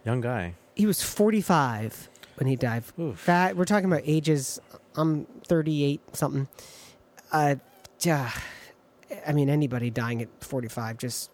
[0.05, 0.55] Young guy.
[0.75, 2.85] He was 45 when he died.
[3.27, 4.61] That we're talking about ages.
[4.95, 6.49] I'm 38 something.
[7.33, 7.57] Uh,
[8.01, 8.31] yeah,
[9.27, 11.31] I mean, anybody dying at 45 just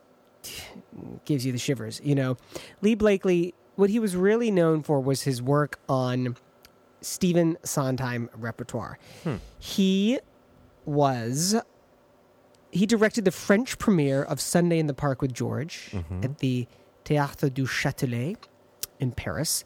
[1.24, 2.00] gives you the shivers.
[2.04, 2.36] You know,
[2.82, 3.54] Lee Blakeley.
[3.76, 6.36] What he was really known for was his work on
[7.02, 8.98] Stephen Sondheim repertoire.
[9.22, 9.34] Hmm.
[9.58, 10.18] He
[10.86, 11.54] was
[12.70, 16.24] he directed the French premiere of Sunday in the Park with George Mhm.
[16.24, 16.66] at the
[17.04, 18.36] Théâtre du Châtelet
[18.98, 19.64] in Paris.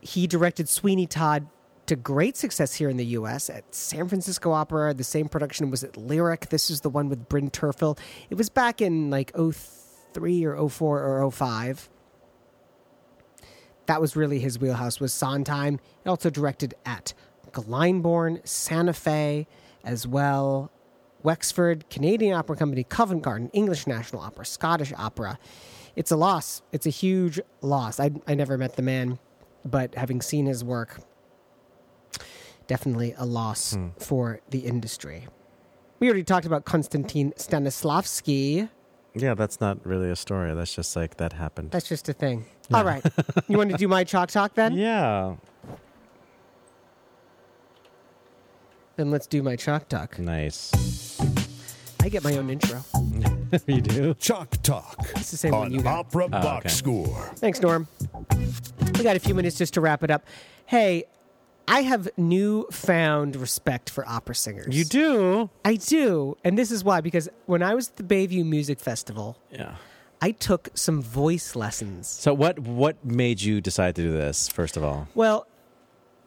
[0.00, 1.46] He directed Sweeney Todd
[1.86, 3.50] to great success here in the U.S.
[3.50, 4.94] at San Francisco Opera.
[4.94, 6.48] The same production was at Lyric.
[6.48, 7.98] This is the one with Bryn Terfel.
[8.30, 11.88] It was back in like 03 or 04 or 05.
[13.86, 15.80] That was really his wheelhouse was Sondheim.
[16.04, 17.14] He also directed at
[17.52, 19.46] Glyndebourne, Santa Fe,
[19.84, 20.70] as well.
[21.22, 25.38] Wexford, Canadian Opera Company, Covent Garden, English National Opera, Scottish Opera.
[25.94, 26.62] It's a loss.
[26.72, 28.00] It's a huge loss.
[28.00, 29.18] I, I never met the man,
[29.64, 31.00] but having seen his work,
[32.66, 33.88] definitely a loss Hmm.
[33.98, 35.28] for the industry.
[36.00, 38.68] We already talked about Konstantin Stanislavski.
[39.14, 40.54] Yeah, that's not really a story.
[40.54, 41.70] That's just like that happened.
[41.70, 42.46] That's just a thing.
[42.72, 43.04] All right.
[43.46, 44.72] you want to do my chalk talk then?
[44.74, 45.36] Yeah.
[49.02, 50.16] Then let's do my chalk talk.
[50.20, 50.70] Nice.
[52.04, 52.84] I get my own intro.
[53.66, 54.14] you do?
[54.14, 55.98] Chalk Talk It's the same one you got.
[56.06, 56.68] Opera Oh, Box okay.
[56.68, 57.30] Score.
[57.34, 57.88] Thanks, Norm.
[58.96, 60.24] We got a few minutes just to wrap it up.
[60.66, 61.06] Hey,
[61.66, 64.72] I have newfound respect for opera singers.
[64.72, 65.50] You do?
[65.64, 66.36] I do.
[66.44, 69.74] And this is why, because when I was at the Bayview Music Festival, Yeah.
[70.20, 72.06] I took some voice lessons.
[72.06, 74.46] So what what made you decide to do this?
[74.48, 75.48] First of all, Well,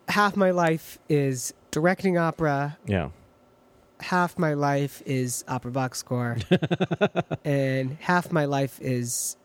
[0.10, 3.10] half my life is directing opera, yeah.
[4.00, 6.38] half my life is opera box score,
[7.44, 9.36] and half my life is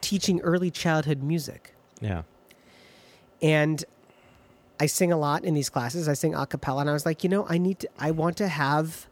[0.00, 1.74] teaching early childhood music.
[2.00, 2.22] Yeah.
[3.42, 3.84] and
[4.80, 6.08] I sing a lot in these classes.
[6.08, 8.38] I sing a cappella, and I was like, you know, I need to, I want
[8.38, 9.06] to have,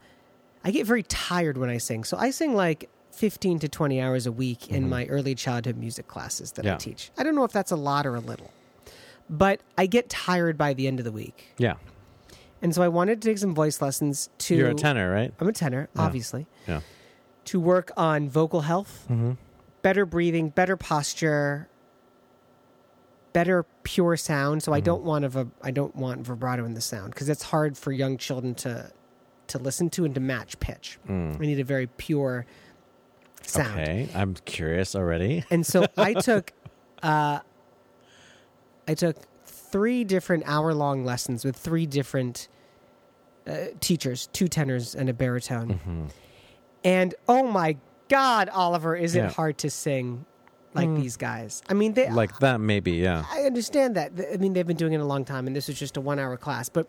[0.63, 2.03] I get very tired when I sing.
[2.03, 4.89] So I sing like 15 to 20 hours a week in mm-hmm.
[4.89, 7.11] my early childhood music classes that I teach.
[7.19, 8.51] I don't know if that's a lot or a little,
[9.29, 11.53] but I get tired by the end of the week.
[11.59, 11.75] Yeah.
[12.63, 14.55] And so I wanted to take some voice lessons to.
[14.55, 15.31] You're a tenor, right?
[15.39, 16.01] I'm a tenor, Yeah.
[16.01, 16.47] obviously.
[16.67, 16.79] Yeah.
[17.45, 19.37] To work on vocal health, Mhm.
[19.81, 21.67] better breathing, better posture,
[23.33, 24.63] better pure sound.
[24.63, 27.43] So I don't want a vib- I don't want vibrato in the sound because it's
[27.43, 28.91] hard for young children to
[29.47, 30.97] to listen to and to match pitch.
[31.07, 31.35] Mm.
[31.35, 32.45] I need a very pure
[33.41, 33.77] sound.
[33.81, 34.07] Okay.
[34.15, 35.43] I'm curious already.
[35.51, 36.53] And so I took
[37.01, 37.39] uh
[38.87, 42.47] I took three different hour long lessons with three different
[43.47, 45.79] uh, teachers, two tenors and a baritone.
[45.85, 46.09] Mhm.
[46.83, 47.77] And oh my
[48.09, 49.27] god, Oliver, is Yeah.
[49.27, 50.25] it hard to sing
[50.73, 51.01] like Mm.
[51.01, 51.61] these guys?
[51.69, 52.91] I mean, they Like that, maybe.
[52.93, 53.25] Yeah.
[53.31, 54.11] I understand that.
[54.33, 56.19] I mean, they've been doing it a long time, and this was just a one
[56.19, 56.69] hour class.
[56.69, 56.87] But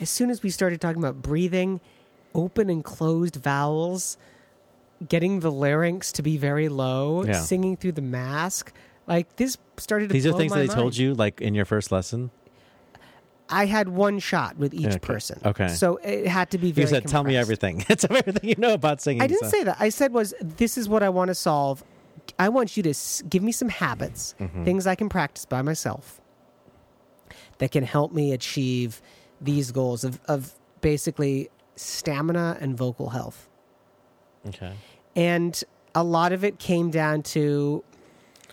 [0.00, 1.80] as soon as we started talking about breathing,
[2.34, 4.16] open and closed vowels,
[5.08, 7.40] getting the larynx to be very low, Yeah.
[7.40, 8.72] singing through the mask,
[9.06, 10.80] like this started to These are things my that they mind.
[10.80, 12.30] told you, like in your first lesson.
[13.48, 14.98] I had one shot with each Okay.
[14.98, 15.40] person.
[15.44, 15.68] Okay.
[15.68, 17.40] So it had to be very You said, "Tell me compressed.
[17.62, 19.22] everything." It's everything you know about singing.
[19.22, 19.76] I didn't so- say that.
[19.78, 21.84] I said was this is what I want to solve.
[22.38, 22.94] I want you to
[23.28, 24.64] give me some habits, Mhm.
[24.64, 26.20] things I can practice by myself
[27.58, 29.02] that can help me achieve
[29.40, 33.48] these goals of, of basically stamina and vocal health.
[34.48, 34.72] Okay.
[35.14, 35.62] And
[35.94, 37.84] a lot of it came down to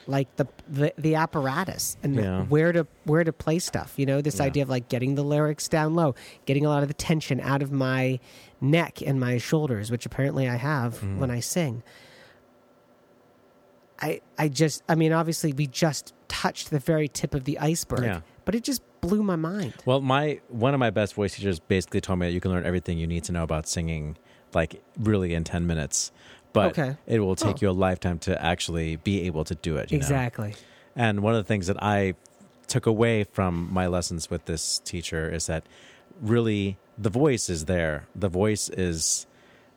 [0.07, 2.43] like the the, the apparatus and Yeah.
[2.45, 3.93] where to where to play stuff.
[3.97, 4.45] You know, this Yeah.
[4.45, 7.61] idea of like getting the larynx down low, getting a lot of the tension out
[7.61, 8.19] of my
[8.59, 11.17] neck and my shoulders, which apparently I have Mm.
[11.17, 11.83] when I sing.
[14.01, 18.03] I I just I mean obviously we just touched the very tip of the iceberg,
[18.03, 18.21] Yeah.
[18.45, 19.73] but it just blew my mind.
[19.85, 22.65] Well, my one of my best voice teachers basically told me that you can learn
[22.65, 24.17] everything you need to know about singing,
[24.53, 26.11] like really in ten minutes.
[26.53, 26.97] But Okay.
[27.07, 27.59] it will take Oh.
[27.61, 29.91] you a lifetime to actually be able to do it.
[29.91, 30.01] You know?
[30.01, 30.53] Exactly.
[30.95, 32.13] And one of the things that I
[32.67, 35.63] took away from my lessons with this teacher is that
[36.21, 38.07] really the voice is there.
[38.15, 39.25] The voice is,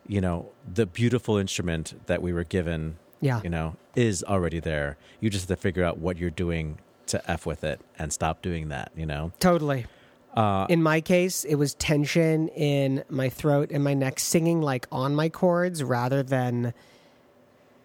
[0.07, 2.97] you know, the beautiful instrument that we were given.
[3.21, 3.41] Yeah.
[3.43, 4.97] You know, is already there.
[5.21, 8.41] You just have to figure out what you're doing to f with it and stop
[8.41, 8.91] doing that.
[8.95, 9.31] You know.
[9.39, 9.85] Totally.
[10.35, 14.85] Uh, in my case, it was tension in my throat and my neck, singing like
[14.91, 16.73] on my cords rather than,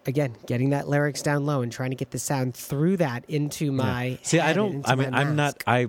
[0.05, 3.71] again, getting that larynx down low and trying to get the sound through that into
[3.71, 4.05] my.
[4.05, 4.17] Yeah.
[4.23, 4.89] See, I and don't.
[4.89, 5.63] I mean, I'm mask.
[5.65, 5.73] not.
[5.73, 5.87] I,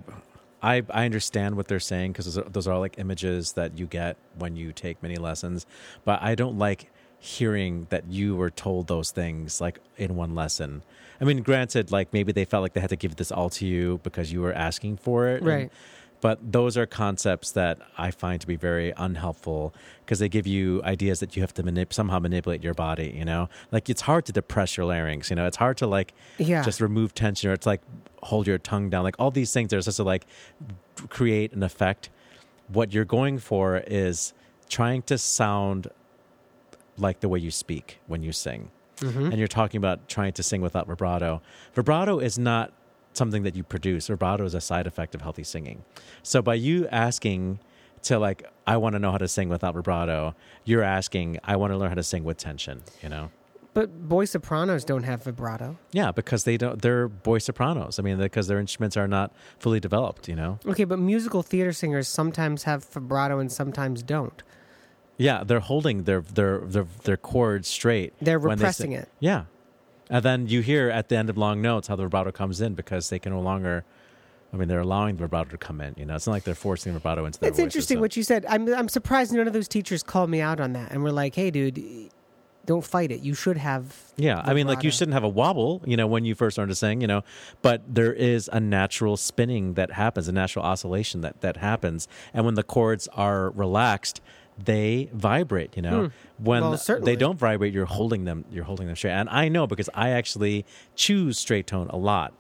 [0.63, 3.87] I, I understand what they're saying because those, are- those are like images that you
[3.87, 5.67] get when you take many lessons.
[6.05, 10.83] But I don't like hearing that you were told those things like in one lesson.
[11.21, 13.67] I mean, granted, like maybe they felt like they had to give this all to
[13.67, 15.73] you because you were asking for it, and- Right.
[16.23, 20.81] But those are concepts that I find to be very unhelpful because they give you
[20.85, 23.13] ideas that you have to manip- somehow manipulate your body.
[23.15, 25.29] You know, like it's hard to depress your larynx.
[25.31, 26.63] You know, it's hard to like Yeah.
[26.63, 27.83] just remove tension or it's like
[28.23, 29.03] hold your tongue down.
[29.05, 30.27] Like all these things, they're supposed to like
[31.11, 32.09] create an effect.
[32.69, 34.33] What you're going for is
[34.69, 35.89] trying to sound
[36.97, 38.71] like the way you speak when you sing.
[38.99, 39.27] Mhm.
[39.31, 41.43] And you're talking about trying to sing without vibrato.
[41.75, 42.73] Vibrato is not
[43.13, 44.09] something that you produce.
[44.09, 45.85] Vibrato is a side effect of healthy singing.
[46.23, 47.61] So by you asking
[48.03, 50.35] to like, I want to know how to sing without vibrato,
[50.65, 53.31] you're asking, I want to learn how to sing with tension, you know?
[53.75, 55.79] But boy sopranos don't have vibrato.
[55.93, 57.99] Yeah, because they don't, they're boy sopranos.
[57.99, 60.59] I mean, because their instruments are not fully developed, you know?
[60.67, 64.43] Okay, but musical theater singers sometimes have vibrato and sometimes don't.
[65.17, 68.13] Yeah, they're holding their their their, their cords straight.
[68.21, 68.93] They're they repressing sing.
[68.93, 69.09] it.
[69.21, 69.45] Yeah,
[70.11, 72.75] and then you hear at the end of long notes how the vibrato comes in
[72.75, 73.85] because they can no longer.
[74.55, 75.95] I mean, they're allowing the vibrato to come in.
[75.97, 78.01] You know, it's not like they're forcing the vibrato into their It's voices, interesting so-
[78.03, 78.45] what you said.
[78.49, 81.35] I'm I'm surprised none of those teachers called me out on that and were like,
[81.35, 81.83] "Hey, dude,
[82.67, 83.21] don't fight it.
[83.21, 86.25] You should have." Yeah, I mean, like you shouldn't have a wobble, you know, when
[86.27, 87.23] you first learn to sing, you know,
[87.63, 92.45] but there is a natural spinning that happens, a natural oscillation that that happens, and
[92.45, 94.21] when the cords are relaxed,
[94.63, 95.77] they vibrate.
[95.77, 96.45] You know, Hmm.
[96.45, 99.13] when Well, they don't vibrate, you're holding them, you're holding them straight.
[99.13, 102.33] And I know because I actually choose straight tone a lot,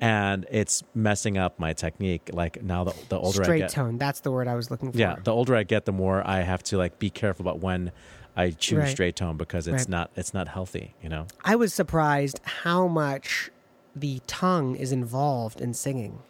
[0.00, 2.30] and it's messing up my technique.
[2.32, 3.98] Like now, the the older I get straight get, tone.
[3.98, 4.98] That's the word I was looking for.
[4.98, 7.92] yeah, the older I get, the more I have to like be careful about when
[8.36, 8.88] I choose Right.
[8.88, 9.88] straight tone because it's Right.
[9.88, 10.94] not it's not healthy.
[11.02, 11.26] You know.
[11.44, 13.50] I was surprised how much
[13.94, 16.20] the tongue is involved in singing.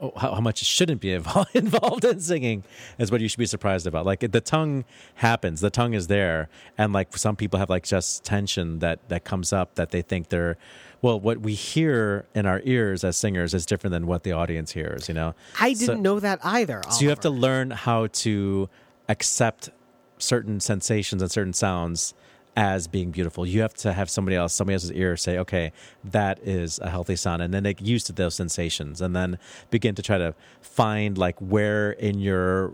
[0.00, 2.64] Oh, how, how much it shouldn't be involved, involved in singing
[2.98, 4.06] is what you should be surprised about.
[4.06, 4.84] Like the tongue
[5.16, 9.24] happens, the tongue is there, and like some people have like just tension that that
[9.24, 10.56] comes up that they think they're.
[11.00, 14.72] Well, what we hear in our ears as singers is different than what the audience
[14.72, 15.08] hears.
[15.08, 16.82] You know, I didn't know that either.
[16.90, 18.68] so you have to learn how to
[19.08, 19.70] accept
[20.18, 22.14] certain sensations and certain sounds
[22.58, 23.46] as being beautiful.
[23.46, 25.70] You have to have somebody else, somebody else's ear say, okay,
[26.02, 27.40] that is a healthy sound.
[27.40, 29.38] And then they get used to those sensations and then
[29.70, 32.72] begin to try to find like where in your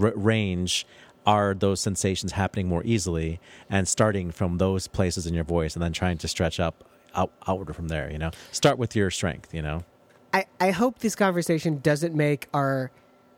[0.00, 0.86] r- range
[1.26, 5.82] are those sensations happening more easily and starting from those places in your voice and
[5.82, 9.52] then trying to stretch up out, outward from there, you know, start with your strength,
[9.52, 9.84] you know?
[10.32, 12.90] I, I hope this conversation doesn't make our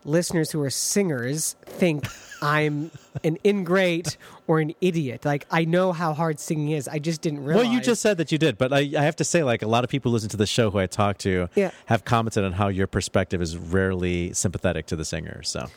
[0.05, 2.05] listeners who are singers think
[2.41, 2.89] I'm
[3.23, 4.15] an ingrate
[4.47, 5.25] or an idiot.
[5.25, 6.87] Like I know how hard singing is.
[6.87, 7.65] I just didn't realize.
[7.65, 9.67] Well, you just said that you did, but I, I have to say, like a
[9.67, 11.71] lot of people who listen to the show who I talk to Yeah.
[11.87, 15.43] have commented on how your perspective is rarely sympathetic to the singer.
[15.43, 15.67] So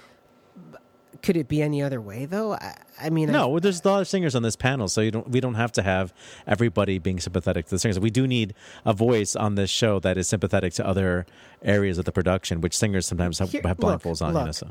[1.22, 2.54] could it be any other way though?
[2.54, 5.00] I, I mean, I- no, well, there's a lot of singers on this panel, so
[5.00, 6.14] you don't we don't have to have
[6.46, 7.98] everybody being sympathetic to the singers.
[8.00, 8.54] We do need
[8.84, 11.26] a voice on this show that is sympathetic to other
[11.62, 14.34] areas of the production, which singers sometimes have, Here- have look, blindfolds on.
[14.34, 14.70] You know, so.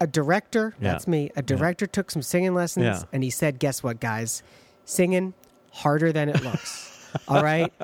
[0.00, 0.92] a director, Yeah.
[0.92, 1.30] that's me.
[1.36, 3.02] A director took some singing lessons Yeah.
[3.12, 4.42] and he said, "Guess what, guys?
[4.84, 5.34] Singing
[5.72, 6.90] harder than it looks."
[7.28, 7.72] All right.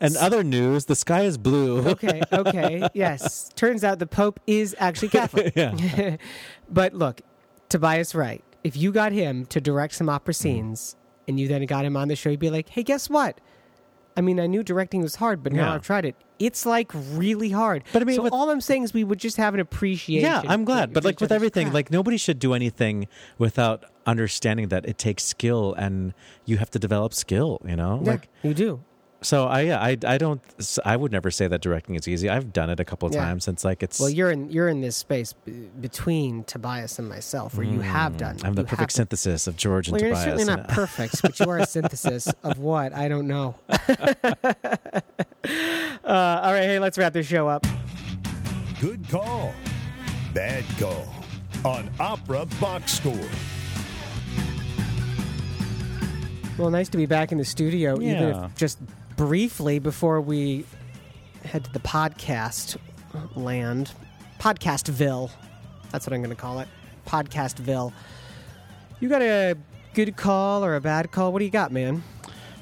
[0.00, 1.86] And other news, the sky is blue.
[1.90, 3.48] okay, okay, yes.
[3.54, 5.52] Turns out the Pope is actually Catholic.
[5.56, 6.16] Yeah.
[6.68, 7.20] but look,
[7.68, 10.96] Tobias Wright, if you got him to direct some opera scenes
[11.28, 13.40] and you then got him on the show, you'd be like, hey, guess what?
[14.18, 15.74] I mean, I knew directing was hard, but now Yeah.
[15.74, 16.16] I've tried it.
[16.40, 17.84] It's like really hard.
[17.92, 20.28] But I mean, so with- all I'm saying is we would just have an appreciation.
[20.28, 20.92] Yeah, I'm glad.
[20.92, 21.74] But like with other's everything, craft.
[21.74, 23.06] like nobody should do anything
[23.38, 26.14] without understanding that it takes skill and
[26.44, 28.00] you have to develop skill, you know?
[28.04, 28.80] Yeah, Like you do.
[29.20, 30.40] So I yeah, I I don't
[30.84, 32.28] I would never say that directing is easy.
[32.28, 33.24] I've done it a couple of Yeah.
[33.24, 37.08] times since like it's Well, you're in you're in this space b- between Tobias and
[37.08, 38.36] myself, where you have done.
[38.38, 40.24] Mm, I'm the perfect have done- synthesis of George and Well, you're Tobias.
[40.40, 43.54] certainly not perfect, but you are a synthesis of what I don't know.
[43.68, 43.72] uh,
[46.04, 47.66] all right, hey, let's wrap this show up.
[48.80, 49.52] Good call.
[50.34, 51.06] Bad call.
[51.64, 53.18] On Opera Box Score.
[56.56, 58.78] Well, nice to be back in the studio, even if just
[59.18, 60.64] briefly before we
[61.44, 62.76] head to the podcast
[63.34, 63.90] land,
[64.38, 65.28] Podcastville.
[65.90, 66.68] That's what I'm going to call it,
[67.04, 67.92] Podcastville.
[69.00, 69.56] You got a
[69.92, 71.32] good call or a bad call?
[71.32, 72.04] What do you got, man?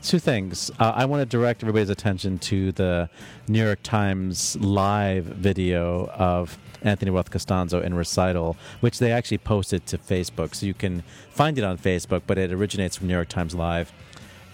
[0.03, 0.71] Two things.
[0.81, 3.11] Uh, I want to direct everybody's attention to the
[3.49, 9.85] New York Times live video of Anthony Roth Costanzo in recital, which they actually posted
[9.87, 10.55] to Facebook.
[10.55, 13.93] So you can find it on Facebook, but it originates from New York Times Live.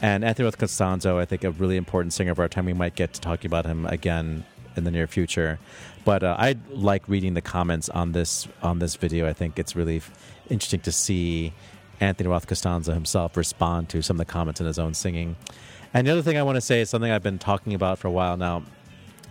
[0.03, 2.67] And Anthony Roth Costanzo, I think, a really important singer of our time.
[2.67, 4.45] We might get to talking about him again
[4.77, 5.61] in the near future.
[6.05, 9.29] But uh, I like reading the comments on this on this video.
[9.29, 10.03] I think it's really
[10.51, 11.53] interesting to see
[12.01, 15.37] Anthony Roth Costanzo himself respond to some of the comments in his own singing.
[15.95, 18.09] And the other thing I want to say is something I've been talking about for
[18.09, 18.65] a while now.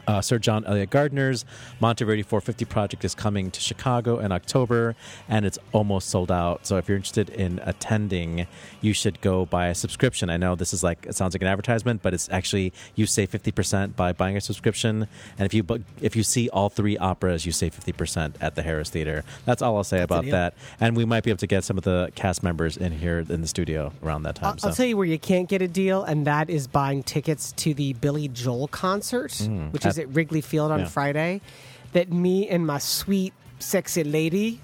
[0.08, 1.46] Uh, Sir John Eliot Gardiner's
[1.82, 4.96] Monteverdi 450 project is coming to Chicago in October,
[5.30, 6.66] and it's almost sold out.
[6.66, 8.48] So if you're interested in attending,
[8.82, 10.30] you should go buy a subscription.
[10.30, 13.32] I know this is like it sounds like an advertisement, but it's actually you save
[13.32, 15.08] 50% by buying a subscription.
[15.38, 15.66] And if you
[16.02, 19.24] if you see all three operas, you save 50% at the Harris Theater.
[19.46, 20.54] That's all I'll say about that.
[20.80, 23.42] And we might be able to get some of the cast members in here in
[23.42, 24.58] the studio around that time.
[24.64, 27.52] I'll, I'll tell you where you can't get a deal, and that is buying tickets
[27.54, 30.86] to the Billy Joel concert, Mm, which is at- at Wrigley Field on yeah.
[30.88, 31.42] Friday.
[31.94, 34.62] That me and my sweet, sexy lady,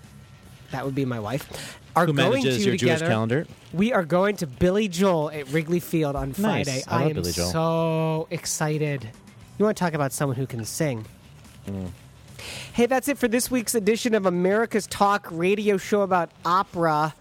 [0.71, 3.07] that would be my wife, are Who going to your Jewish together.
[3.07, 3.47] calendar?
[3.73, 6.39] We are going to Billy Joel at Wrigley Field on Nice.
[6.39, 6.84] Friday.
[6.88, 7.51] I love am Billy Joel.
[7.51, 9.09] so excited.
[9.57, 11.05] You want to talk about someone who can sing?
[11.67, 11.89] Mm.
[12.73, 17.13] Hey, that's it for this week's edition of America's Talk radio show about opera.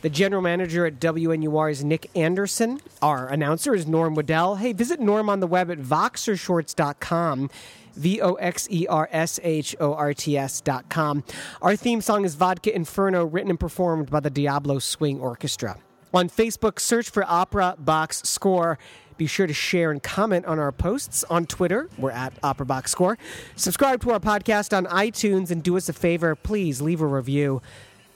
[0.00, 2.80] The general manager at WNUR is Nick Anderson.
[3.02, 4.56] Our announcer is Norm Waddell.
[4.56, 7.50] Hey, visit Norm on the web at voxershorts.com.
[7.96, 11.24] V O X E R S H O R T S dot com.
[11.60, 15.78] Our theme song is Vodka Inferno, written and performed by the Diablo Swing Orchestra.
[16.14, 18.78] On Facebook, search for Opera Box Score.
[19.16, 21.88] Be sure to share and comment on our posts on Twitter.
[21.98, 23.18] We're at Opera Box Score.
[23.56, 26.36] Subscribe to our podcast on iTunes and do us a favor.
[26.36, 27.60] Please leave a review.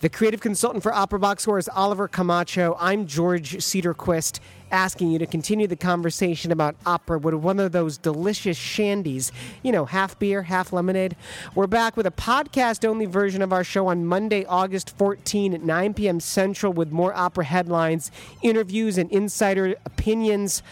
[0.03, 2.77] The creative consultant for Opera Box Score is Oliver Camacho.
[2.81, 4.41] I'm George Cederquist,
[4.73, 9.31] asking you to continue the conversation about opera with one of those delicious shandies.
[9.63, 11.15] You know, half beer, half lemonade.
[11.55, 15.63] We're back with a podcast only version of our show on Monday, August 14 at
[15.63, 16.19] 9 p.m.
[16.19, 18.11] Central with more opera headlines,
[18.43, 20.65] interviews, and insider opinions.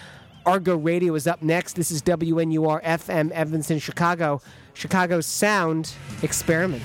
[0.44, 1.74] Argo Radio is up next.
[1.74, 4.42] This is WNUR FM Evanston, Chicago.
[4.74, 6.82] Chicago's Sound Experiment.